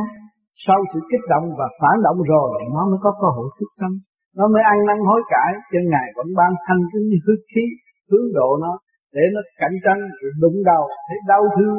[0.66, 3.92] sau sự kích động và phản động rồi, nó mới có cơ hội thức tâm
[4.38, 7.64] nó mới ăn năn hối cải cho ngài vẫn ban thanh cái hứa khí,
[8.10, 8.72] hướng độ nó
[9.16, 11.78] để nó cạnh tranh, rồi đụng đầu, thấy đau thương,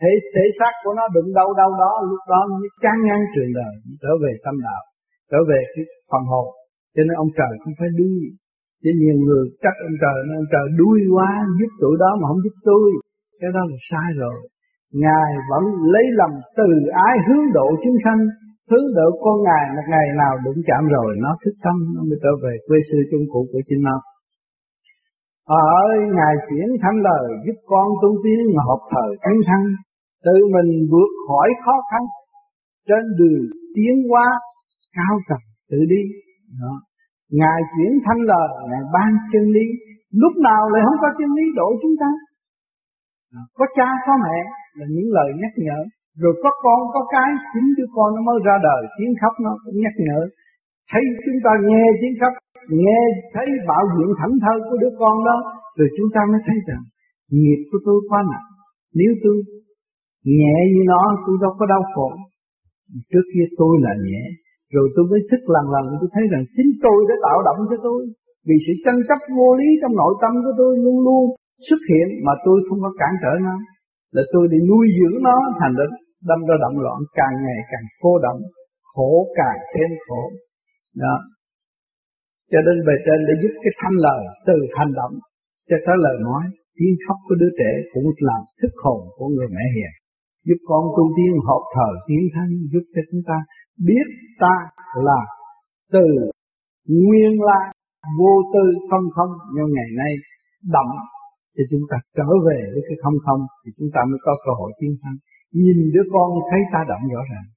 [0.00, 3.52] thấy thể xác của nó đụng đâu đâu đó, lúc đó mới chán ngăn trường
[3.60, 4.82] đời trở về tâm đạo,
[5.30, 6.46] trở về cái phần hồn.
[6.94, 8.12] Cho nên ông trời cũng phải đi
[8.82, 12.24] chứ nhiều người trách ông trời nên ông trời đuôi quá, giúp tụi đó mà
[12.30, 12.86] không giúp tôi.
[13.40, 14.36] Cái đó là sai rồi.
[15.02, 16.68] Ngài vẫn lấy lầm từ
[17.08, 18.20] ái hướng độ chúng sanh,
[18.70, 22.18] hướng độ con ngài một ngày nào đụng chạm rồi, nó thức tâm, nó mới
[22.22, 23.96] trở về quê sư chung cụ của chính nó.
[25.50, 29.66] Họ ơi ngài chuyển thánh lời giúp con tu tiến hợp thời thánh thăng,
[30.26, 32.02] tự mình vượt khỏi khó khăn,
[32.88, 34.26] trên đường tiến hóa
[34.96, 36.02] cao tầng tự đi
[36.60, 36.74] đó.
[37.40, 39.66] ngài chuyển thanh lời, ngài ban chân lý,
[40.22, 42.10] lúc nào lại không có chân lý đổ chúng ta
[43.34, 43.42] đó.
[43.58, 44.38] có cha, có mẹ
[44.78, 45.80] là những lời nhắc nhở
[46.22, 49.52] rồi có con, có cái, chính đứa con nó mới ra đời, tiếng khóc nó
[49.64, 50.20] cũng nhắc nhở
[50.90, 52.32] thấy chúng ta nghe tiếng khóc
[52.80, 53.00] nghe
[53.34, 55.36] thấy bảo diện thảnh thơ của đứa con đó,
[55.76, 56.82] rồi chúng ta mới thấy rằng
[57.36, 58.48] nghiệp của tôi quá nặng.
[58.98, 59.36] Nếu tôi
[60.38, 62.08] nhẹ như nó, tôi đâu có đau khổ.
[63.10, 64.22] Trước kia tôi là nhẹ,
[64.74, 67.76] rồi tôi mới thức lần lần, tôi thấy rằng chính tôi đã tạo động cho
[67.86, 68.00] tôi.
[68.46, 71.24] Vì sự tranh chấp vô lý trong nội tâm của tôi luôn luôn
[71.68, 73.56] xuất hiện mà tôi không có cản trở nó.
[74.14, 75.86] Là tôi đi nuôi dưỡng nó thành ra
[76.28, 78.40] đâm ra động loạn càng ngày càng cô động,
[78.92, 80.22] khổ càng thêm khổ.
[81.02, 81.14] Đó
[82.52, 85.14] cho nên bề trên để giúp cái thanh lời từ hành động,
[85.68, 86.44] cho tới lời nói,
[86.76, 89.92] tiếng khóc của đứa trẻ cũng làm thức hồn của người mẹ hiền.
[90.46, 93.36] Giúp con tu tiên học thờ tiến thân giúp cho chúng ta
[93.86, 94.06] biết
[94.42, 94.54] ta
[95.08, 95.20] là
[95.94, 96.06] từ
[97.02, 97.66] nguyên lai,
[98.18, 100.12] vô tư, không không, nhưng ngày nay
[100.74, 100.92] động
[101.54, 104.52] thì chúng ta trở về với cái không không, thì chúng ta mới có cơ
[104.60, 105.14] hội tiến thân
[105.62, 107.48] nhìn đứa con thấy ta động rõ ràng.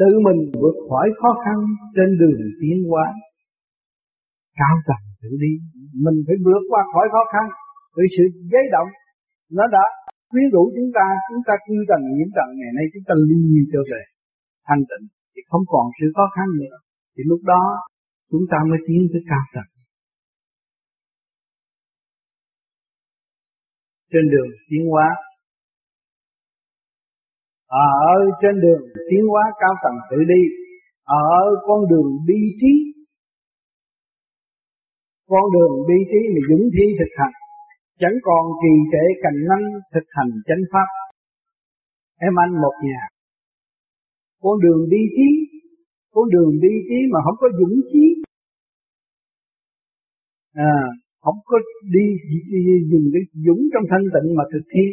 [0.00, 1.58] Tự mình vượt khỏi khó khăn
[1.96, 3.06] trên đường tiến hóa
[4.60, 5.52] cao tầng tự đi.
[6.04, 7.46] Mình phải vượt qua khỏi khó khăn.
[7.96, 8.90] Vì sự giấy động,
[9.56, 9.84] nó đã
[10.30, 12.48] quyến rũ chúng ta chúng ta quy trần nhiễm trần.
[12.58, 13.40] Ngày nay chúng ta ly
[13.72, 14.02] trở về,
[14.66, 15.04] thanh tịnh.
[15.32, 16.76] Thì không còn sự khó khăn nữa.
[17.14, 17.62] Thì lúc đó,
[18.30, 19.70] chúng ta mới tiến tới cao tầng
[24.14, 25.08] trên đường tiến hóa.
[27.68, 30.42] À, ở trên đường tiến hóa, cao tầng tự đi.
[31.04, 32.93] À, ở con đường đi trí
[35.30, 37.36] con đường bi trí mà dũng thi thực hành
[38.00, 40.88] chẳng còn trì trệ cành năng thực hành chánh pháp.
[42.26, 43.00] Em anh một nhà
[44.42, 45.28] con đường bi trí
[46.14, 48.04] con đường bi trí mà không có dũng chí
[50.52, 50.74] à
[51.24, 51.56] không có
[51.94, 54.84] đi, đi, đi dùng cái dũng trong thanh tịnh mà thực thi.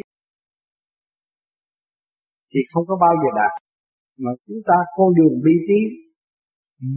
[2.50, 3.52] Thì không có bao giờ đạt.
[4.22, 5.80] Mà chúng ta con đường bi trí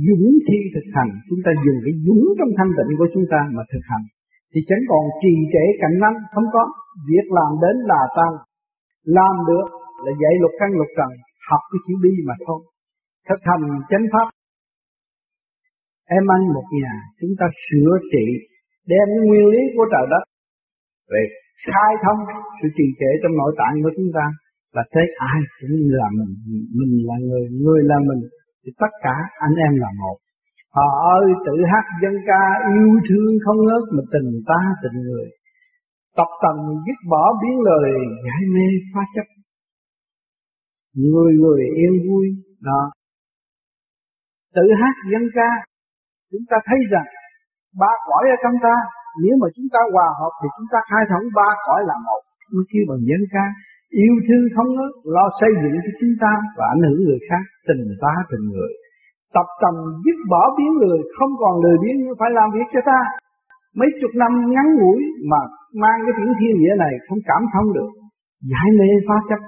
[0.05, 3.39] dũng khi thực hành, chúng ta dùng cái dũng trong thanh tịnh của chúng ta
[3.55, 4.05] mà thực hành.
[4.51, 6.63] Thì chẳng còn trì trệ cạnh năng không có.
[7.09, 8.35] Việc làm đến là tăng
[9.17, 9.67] làm được
[10.05, 11.11] là dạy lục căn lục trần,
[11.49, 12.59] học cái chữ bi mà thôi.
[13.29, 14.27] Thực hành chánh pháp.
[16.17, 18.25] Em ăn một nhà, chúng ta sửa trị,
[18.91, 20.23] đem nguyên lý của trời đất
[21.11, 21.23] về
[21.65, 22.19] khai thông
[22.59, 24.25] sự trì trệ trong nội tạng của chúng ta.
[24.75, 26.33] Là thấy ai cũng là mình
[26.77, 28.21] mình là người người là mình
[28.65, 30.17] thì tất cả anh em là một.
[30.77, 30.87] Họ
[31.19, 32.43] ơi, tự hát dân ca
[32.75, 35.27] yêu thương không ngớt mà tình ta, tình người.
[36.17, 37.91] Tập tần dứt bỏ biến lời,
[38.25, 39.27] giải mê phá chấp.
[41.03, 42.25] Người người yên vui,
[42.61, 42.81] đó.
[44.55, 45.49] Tự hát dân ca,
[46.31, 47.09] chúng ta thấy rằng
[47.79, 48.75] ba cõi ở trong ta,
[49.23, 52.21] nếu mà chúng ta hòa hợp thì chúng ta khai thống ba cõi là một.
[52.53, 53.45] Mới kêu bằng dân ca
[54.03, 57.43] yêu thương không ngớt, lo xây dựng cho chúng ta và ảnh hưởng người khác,
[57.67, 58.71] tình ta, tình người.
[59.35, 62.99] Tập tầm dứt bỏ biến người không còn lười biến phải làm việc cho ta.
[63.79, 65.41] Mấy chục năm ngắn ngủi mà
[65.81, 67.91] mang cái tiếng thiên nghĩa này không cảm thông được.
[68.51, 69.41] Giải mê phá chấp.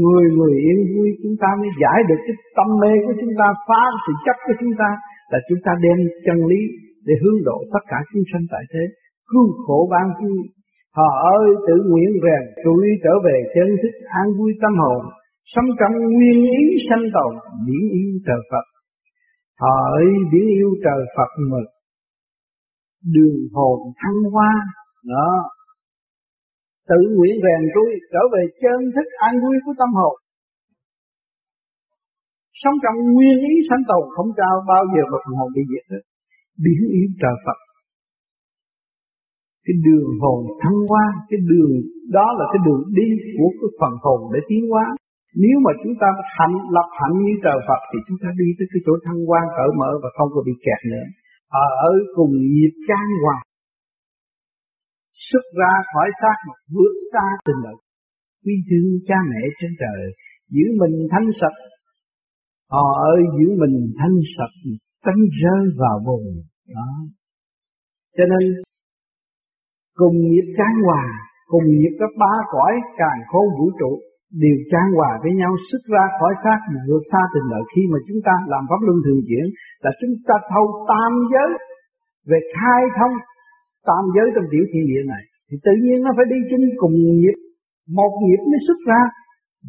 [0.00, 3.46] Người người yên vui, chúng ta mới giải được cái tâm mê của chúng ta,
[3.68, 4.90] phá sự chấp của chúng ta,
[5.30, 6.60] là chúng ta đem chân lý
[7.06, 8.84] để hướng độ tất cả chúng sanh tại thế.
[9.30, 10.38] Cứu khổ ban vui
[10.98, 15.00] họ ơi, tự nguyện rèn tuổi trở về chân thức an vui tâm hồn,
[15.52, 17.32] sống trong nguyên ý sanh tồn
[17.66, 18.66] biển yêu trời Phật.
[19.60, 21.68] Họ ơi biển yêu trời Phật mực
[23.12, 24.52] đường hồn thăng hoa.
[25.04, 25.30] Đó.
[26.88, 30.14] Tự nguyện rèn tôi trở về chân thức an vui của tâm hồn.
[32.62, 36.02] Sống trong nguyên ý sanh tồn, không trao bao giờ mà hồn bị diệt hết.
[36.64, 37.58] Biến yêu trời Phật
[39.64, 41.72] cái đường hồn thăng hoa, cái đường
[42.16, 44.86] đó là cái đường đi của cái phần hồn để tiến hóa.
[45.44, 48.66] Nếu mà chúng ta hạnh lập hạnh như trời Phật thì chúng ta đi tới
[48.72, 51.06] cái chỗ thăng hoa, cởi mở và không có bị kẹt nữa.
[51.62, 53.38] À, ở cùng nhịp trang hòa
[55.28, 57.78] xuất ra khỏi xác mà vượt xa tình lực
[58.44, 60.02] quy thương cha mẹ trên trời,
[60.54, 61.58] giữ mình thanh sạch.
[62.70, 64.54] Họ ơi, giữ mình thanh sạch
[65.04, 66.26] tránh rơi vào vùng.
[66.74, 66.90] Đó.
[68.16, 68.42] Cho nên
[70.00, 71.04] cùng nghiệp trang hòa,
[71.52, 73.92] cùng nghiệp các ba cõi, càng khôn vũ trụ,
[74.42, 77.98] đều trang hòa với nhau, xuất ra khỏi xác vượt xa tình lợi khi mà
[78.06, 79.44] chúng ta làm pháp luân thường chuyển,
[79.84, 81.50] là chúng ta thâu tam giới,
[82.30, 83.14] về khai thông
[83.88, 86.96] tam giới trong tiểu thiên địa này, thì tự nhiên nó phải đi chung cùng
[87.20, 87.36] nghiệp
[87.98, 89.00] một nghiệp mới xuất ra,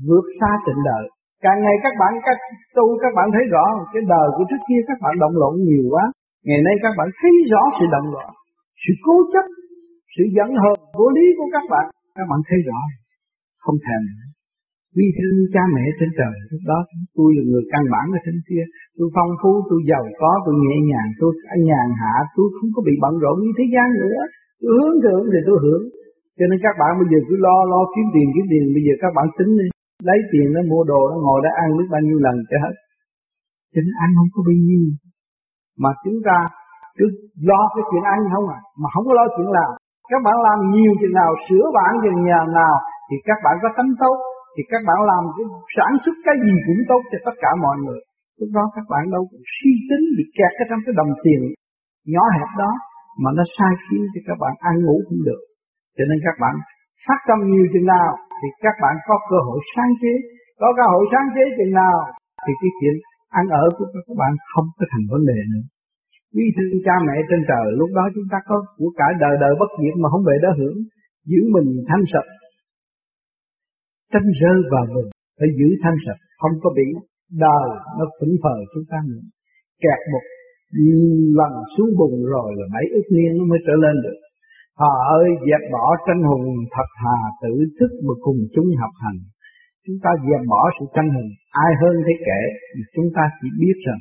[0.08, 1.04] vượt xa tịnh đời.
[1.46, 2.38] Càng ngày các bạn, các
[2.76, 5.86] tu, các bạn thấy rõ cái đời của trước kia các bạn động loạn nhiều
[5.94, 6.06] quá.
[6.48, 8.30] Ngày nay các bạn thấy rõ sự động loạn,
[8.84, 9.46] sự cố chấp
[10.16, 11.86] sự dẫn hồn vô lý của các bạn.
[12.18, 12.80] Các bạn thấy rõ,
[13.64, 14.26] không thèm nữa.
[14.96, 16.80] Quy thương cha mẹ trên trời, lúc đó
[17.18, 18.66] tôi là người căn bản ở trên kia.
[18.98, 21.32] Tôi phong phú, tôi giàu có, tôi nhẹ nhàng, tôi
[21.70, 24.20] nhàn hạ, tôi không có bị bận rộn như thế gian nữa.
[24.62, 25.84] Tôi hướng thượng thì tôi hưởng.
[26.38, 28.64] Cho nên các bạn bây giờ cứ lo lo kiếm tiền kiếm tiền.
[28.76, 29.68] Bây giờ các bạn tính đi.
[30.10, 32.76] Lấy tiền nó mua đồ, nó ngồi đó ăn biết bao nhiêu lần cho hết.
[33.74, 34.84] Cho nên ăn không có bao nhiêu
[35.84, 36.38] mà chúng ta
[36.98, 37.06] cứ
[37.50, 38.60] lo cái chuyện ăn không à?
[38.82, 39.72] Mà không có lo chuyện làm
[40.12, 42.76] các bạn làm nhiều chừng nào, sửa bản chừng nhà nào,
[43.08, 44.18] thì các bạn có tánh tốt,
[44.54, 47.78] thì các bạn làm cái sản xuất cái gì cũng tốt cho tất cả mọi
[47.84, 48.02] người.
[48.40, 51.42] Lúc đó các bạn đâu cũng suy tính bị kẹt ở trong cái đồng tiền
[52.14, 52.72] nhỏ hẹp đó,
[53.22, 55.42] mà nó sai khiến cho các bạn ăn ngủ không được.
[55.96, 56.56] Cho nên các bạn
[57.06, 60.14] phát tâm nhiều chừng nào, thì các bạn có cơ hội sáng chế.
[60.62, 61.96] Có cơ hội sáng chế chừng nào,
[62.44, 62.96] thì cái chuyện
[63.40, 65.66] ăn ở của các bạn không có thành vấn đề nữa
[66.36, 69.54] quý thương cha mẹ trên trời, lúc đó chúng ta có của cả đời đời
[69.62, 70.78] bất diệt mà không về đó hưởng,
[71.32, 72.30] giữ mình thanh sạch.
[74.12, 76.88] Tránh rơi vào mình phải giữ thanh sạch, không có bị
[77.46, 77.68] đời
[77.98, 79.24] nó phỉnh phờ chúng ta nữa.
[79.84, 80.24] Kẹt một
[81.40, 84.18] lần xuống bùn rồi là mấy ức niên nó mới trở lên được.
[84.82, 86.46] Họ ơi, dẹp bỏ tranh hùng
[86.76, 89.20] thật hà, tự thức mà cùng chúng học hành.
[89.86, 91.30] Chúng ta dẹp bỏ sự tranh hùng,
[91.66, 92.42] Ai hơn thế kể
[92.96, 94.00] Chúng ta chỉ biết rằng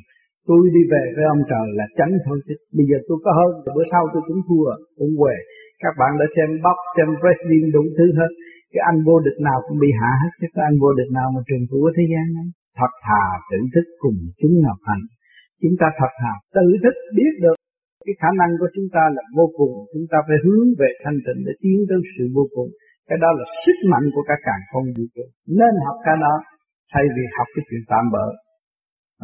[0.49, 2.55] Tôi đi về với ông trời là tránh thôi chứ.
[2.77, 4.65] Bây giờ tôi có hơn, Bữa sau tôi cũng thua
[4.99, 5.35] Cũng về
[5.83, 8.31] Các bạn đã xem bóc Xem wrestling đủ thứ hết.
[8.71, 10.47] Cái anh vô địch nào cũng bị hạ hết Chứ.
[10.55, 12.47] Có anh vô địch nào mà trường thủ ở thế gian này
[12.79, 15.03] Thật thà tự thức cùng chúng học hành
[15.61, 17.57] Chúng ta thật thà tự thức biết được.
[18.05, 19.73] Cái khả năng của chúng ta là vô cùng.
[19.93, 22.69] Chúng ta phải hướng về thanh tịnh để tiến tới sự vô cùng.
[23.09, 25.25] Cái đó là sức mạnh của cả càng không vũ trụ.
[25.59, 26.33] Nên học cái đó
[26.91, 28.25] thay vì học cái chuyện tạm bỡ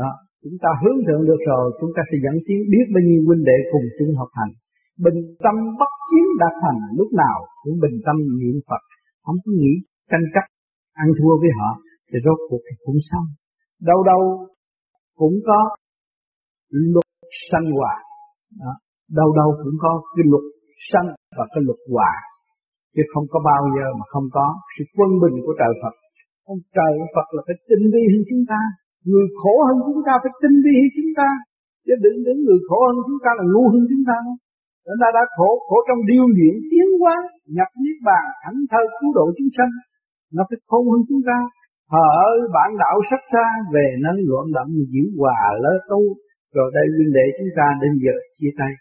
[0.02, 0.12] đó
[0.44, 3.44] chúng ta hướng thượng được rồi, chúng ta sẽ dẫn tiến biết bao nhiêu huynh
[3.50, 4.54] đệ cùng chung học hành.
[5.06, 8.84] Bình tâm bất chiến đạt thành, lúc nào cũng bình tâm niệm Phật.
[9.26, 9.74] Không có nghĩ
[10.12, 10.46] tranh chấp,
[11.04, 11.70] ăn thua với họ,
[12.08, 13.28] thì rốt cuộc thì cũng xong.
[13.90, 14.22] Đâu đâu
[15.20, 15.60] cũng có
[16.94, 17.10] luật
[17.50, 17.94] sanh hòa.
[18.62, 18.74] Đó.
[19.20, 20.46] đâu đâu cũng có cái luật
[20.90, 22.12] sanh và cái luật hòa.
[22.96, 25.96] Chứ không có bao giờ mà không có sự quân bình của trời Phật.
[26.52, 28.62] Ông trời Phật là phải tinh vi hơn chúng ta
[29.10, 31.30] người khổ hơn chúng ta phải tinh vi hơn chúng ta.
[31.86, 34.18] Chứ đừng đến người khổ hơn chúng ta là ngu hơn chúng ta.
[34.86, 37.16] Chúng ta đã khổ, khổ trong điêu luyện tiến hóa,
[37.56, 39.74] nhập niết bàn, thảnh thơ cứu độ chúng sanh.
[40.36, 41.38] Nó phải khôn hơn chúng ta.
[41.94, 46.02] Hờ ơi, bản đạo sắc xa về nâng loạn động giữ hòa lỡ tu.
[46.56, 48.74] Rồi đây huynh đệ chúng ta đến giờ chia tay.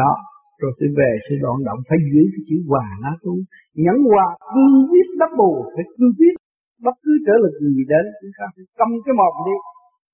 [0.00, 0.12] Đó
[0.60, 3.34] rồi tôi về sự đoạn động phải giữ cái chữ hòa nó tu.
[3.84, 6.34] Nhẫn hòa cương quyết đắp bù phải cương quyết
[6.84, 9.56] bất cứ trở lực gì đến chúng ta phải cầm cái mồm đi.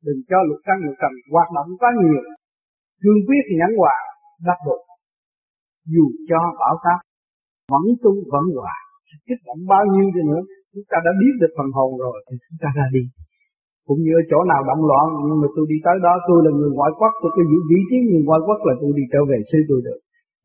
[0.06, 2.22] Đừng cho lục căn, lục trần hoạt động quá nhiều.
[3.02, 3.96] Cương quyết nhẫn hòa,
[4.48, 4.80] đắc được
[5.92, 7.00] dù cho bảo tác
[7.72, 8.76] vẫn tu, vẫn hòa
[9.28, 12.34] kích động bao nhiêu đi nữa, chúng ta đã biết được phần hồn rồi, thì
[12.44, 13.02] chúng ta ra đi.
[13.88, 16.50] Cũng như ở chỗ nào động loạn, nhưng mà tôi đi tới đó, tôi là
[16.58, 19.20] người ngoại quốc, tôi cứ giữ vị trí người ngoại quốc là tôi đi trở
[19.30, 20.00] về xứ tôi được.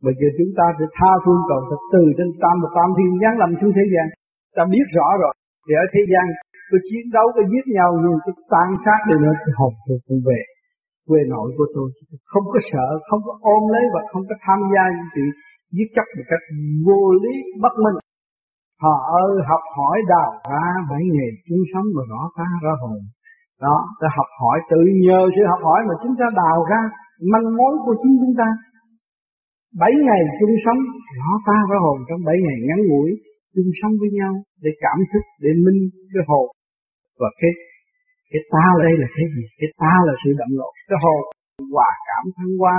[0.06, 3.12] Bây giờ chúng ta sẽ tha phương cầu thật từ trên tam và tam thiên
[3.22, 4.08] giáng lâm xuống thế gian.
[4.56, 5.34] Ta biết rõ rồi
[5.70, 6.26] thì ở thế gian,
[6.70, 9.98] tôi chiến đấu, tôi giết nhau, nhưng tôi tan sát đi nữa tôi hồn tôi
[10.08, 10.42] cũng về.
[11.10, 11.88] Quê nội của tôi,
[12.32, 15.30] không có sợ, không có ôm lấy và không có tham gia những chuyện
[15.76, 16.44] giết chóc một cách
[16.86, 17.98] vô lý, bất minh.
[18.84, 23.00] Họ ơi, học hỏi đào ra bảy nghề chung sống và rõ ta ra hồn.
[23.66, 26.82] Đó, ta học hỏi tự nhờ sự học hỏi mà chúng ta đào ra
[27.32, 28.48] manh mối của chính chúng ta.
[29.82, 30.80] Bảy ngày chung sống
[31.20, 33.12] rõ ta ra hồn trong bảy ngày ngắn ngủi
[33.56, 34.34] chung sống với nhau,
[34.64, 35.80] để cảm thức, để minh
[36.14, 36.48] cái hồn
[37.20, 37.52] và cái
[38.32, 39.44] cái ta đây là cái gì?
[39.60, 40.70] Cái ta là sự động lộ.
[40.90, 41.22] Cái hồn
[41.74, 42.76] hòa cảm thăng hoa,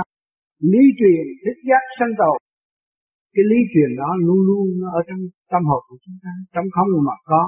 [0.71, 2.37] lý truyền thích giác sanh tồn
[3.35, 6.31] cái lý truyền đó luôn luôn nó ở trong tâm hồn của chúng ta.
[6.53, 7.43] Trong không mà có,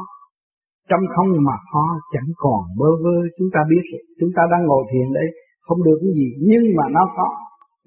[0.90, 3.18] trong không mà có chẳng còn bơ vơ.
[3.38, 4.04] Chúng ta biết rồi.
[4.20, 5.28] chúng ta đang ngồi thiền đấy
[5.66, 7.30] không được cái gì, nhưng mà nó có.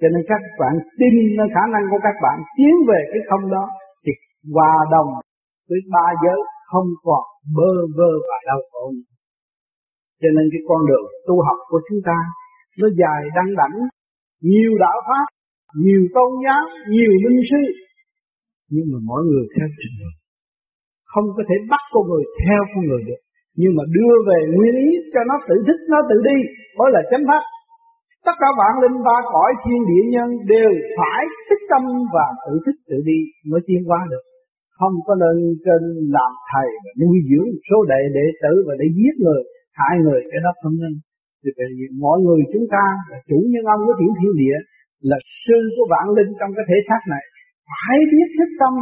[0.00, 3.44] Cho nên các bạn tin nơi khả năng của các bạn tiến về cái không
[3.54, 3.64] đó
[4.04, 4.12] thì
[4.54, 5.08] hòa đồng
[5.68, 7.24] với ba giới không còn
[7.56, 8.84] bơ vơ và đau khổ.
[10.20, 12.18] Cho nên cái con đường tu học của chúng ta,
[12.80, 13.76] nó dài đăng đẳng
[14.50, 15.26] nhiều đạo pháp,
[15.84, 17.62] nhiều tôn giáo, nhiều minh sư.
[18.72, 20.10] Nhưng mà mỗi người theo trình độ.
[21.12, 23.20] Không có thể bắt con người theo con người được.
[23.60, 26.38] Nhưng mà đưa về nguyên ý cho nó tự thích nó tự đi,
[26.78, 27.42] mới là chánh pháp.
[28.26, 31.82] Tất cả vạn linh, ba cõi, thiên địa, nhân đều phải thích tâm
[32.14, 33.18] và tự thích tự đi
[33.50, 34.24] mới tiến hóa được
[34.78, 35.82] không có lên trên
[36.16, 39.42] làm thầy và nuôi dưỡng số đệ đệ tử và để giết người
[39.78, 40.92] hại người cái đó không nên
[41.42, 41.50] thì
[42.06, 44.56] mọi người chúng ta là chủ nhân ông của tiểu thiên địa
[45.10, 47.24] là sư của vạn linh trong cái thể xác này
[47.70, 48.72] phải biết thích tâm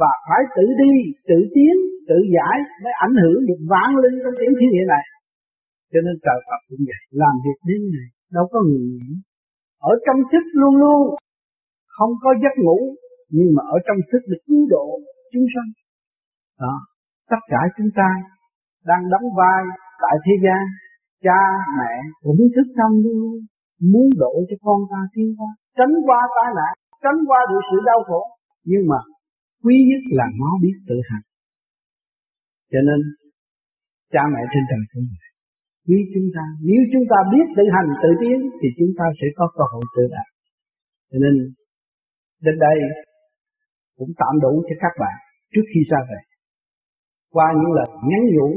[0.00, 0.94] và phải tự đi,
[1.28, 1.74] tự tiến,
[2.08, 5.04] tự giải mới ảnh hưởng được vạn linh trong tiểu thiên địa này.
[5.92, 9.12] Cho nên trời Phật cũng vậy, làm việc đến này đâu có ngừng nghỉ.
[9.90, 11.00] Ở trong thức luôn luôn,
[11.96, 12.78] không có giấc ngủ,
[13.36, 14.86] nhưng mà ở trong thức được cứu độ
[15.32, 15.70] chúng sanh.
[16.62, 16.74] Đó,
[17.30, 18.08] tất cả chúng ta
[18.90, 19.62] đang đóng vai
[20.02, 20.62] tại thế gian,
[21.26, 21.42] cha
[21.78, 23.32] mẹ cũng thức tâm luôn
[23.92, 27.76] muốn độ cho con ta tiến qua, tránh qua tai nạn, tránh qua được sự
[27.86, 28.22] đau khổ.
[28.64, 29.00] Nhưng mà
[29.64, 31.24] quý nhất là nó biết tự hành
[32.72, 33.00] cho nên
[34.12, 35.30] cha mẹ trên trời cũng vậy
[35.88, 39.26] quý chúng ta nếu chúng ta biết tự hành tự tiến thì chúng ta sẽ
[39.38, 40.28] có cơ hội tự đạt
[41.10, 41.34] cho nên
[42.44, 42.76] đến đây
[44.00, 45.16] cũng tạm đủ cho các bạn
[45.52, 46.20] trước khi ra về.
[47.34, 48.48] Qua những lời nhắn nhủ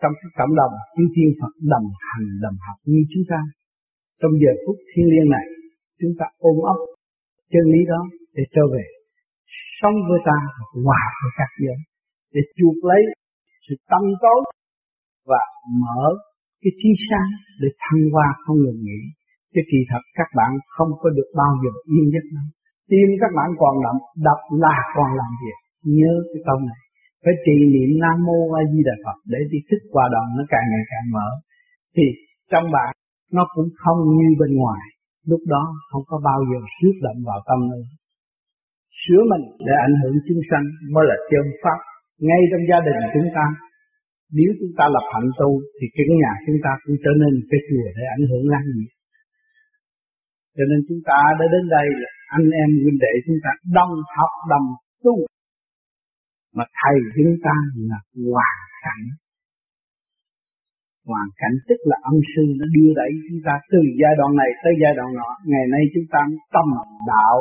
[0.00, 3.40] trong các cộng đồng, chư thiên Phật đồng hành, đồng học như chúng ta,
[4.20, 5.46] trong giờ phút thiên liêng này,
[6.00, 6.78] chúng ta ôm ấp
[7.52, 8.02] chân lý đó
[8.36, 8.84] để trở về
[9.80, 10.38] sống với ta
[10.84, 11.80] hòa với các giới,
[12.34, 13.02] để chuộc lấy
[13.68, 14.40] sự tâm tối
[15.30, 15.42] và
[15.82, 16.04] mở
[16.62, 17.30] cái trí sáng
[17.60, 19.00] để thăng hoa không ngừng nghỉ
[19.54, 22.46] chứ kỳ thật các bạn không có được bao giờ yên giấc đâu
[22.90, 25.58] tim các bạn còn đậm, đập là còn làm việc.
[25.96, 26.80] Nhớ cái câu này.
[27.22, 30.42] Phải trì niệm nam mô a di đà phật để đi thức qua đoạn nó
[30.52, 31.28] càng ngày càng mở.
[31.96, 32.06] Thì
[32.52, 32.90] trong bạn,
[33.36, 34.82] nó cũng không như bên ngoài.
[35.30, 37.86] Lúc đó không có bao giờ xước động vào tâm nữa.
[39.02, 40.64] Sửa mình để ảnh hưởng chúng sanh
[40.94, 41.78] mới là chân pháp.
[42.26, 43.44] Ngay trong gia đình chúng ta,
[44.38, 47.60] nếu chúng ta lập hạnh tu, thì cái nhà chúng ta cũng trở nên cái
[47.68, 48.92] chùa để ảnh hưởng lan nhiệt
[50.58, 53.94] cho nên chúng ta đã đến đây là anh em huynh đệ chúng ta đồng
[54.16, 54.68] học, đồng
[55.04, 55.14] tu.
[56.56, 57.54] Mà thầy chúng ta
[57.88, 57.98] là
[58.32, 59.04] hoàn cảnh.
[61.10, 64.50] Hoàn cảnh tức là âm sư nó đưa đẩy chúng ta từ giai đoạn này
[64.62, 65.30] tới giai đoạn nọ.
[65.50, 66.20] Ngày nay chúng ta
[66.54, 66.66] tâm
[67.12, 67.36] đạo,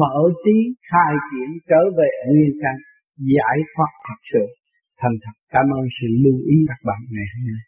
[0.00, 0.56] mở trí,
[0.90, 2.76] khai triển, trở về nguyên căn,
[3.34, 4.44] giải thoát thật sự.
[5.00, 7.67] Thành thật, cảm ơn sự lưu ý các bạn ngày hôm nay.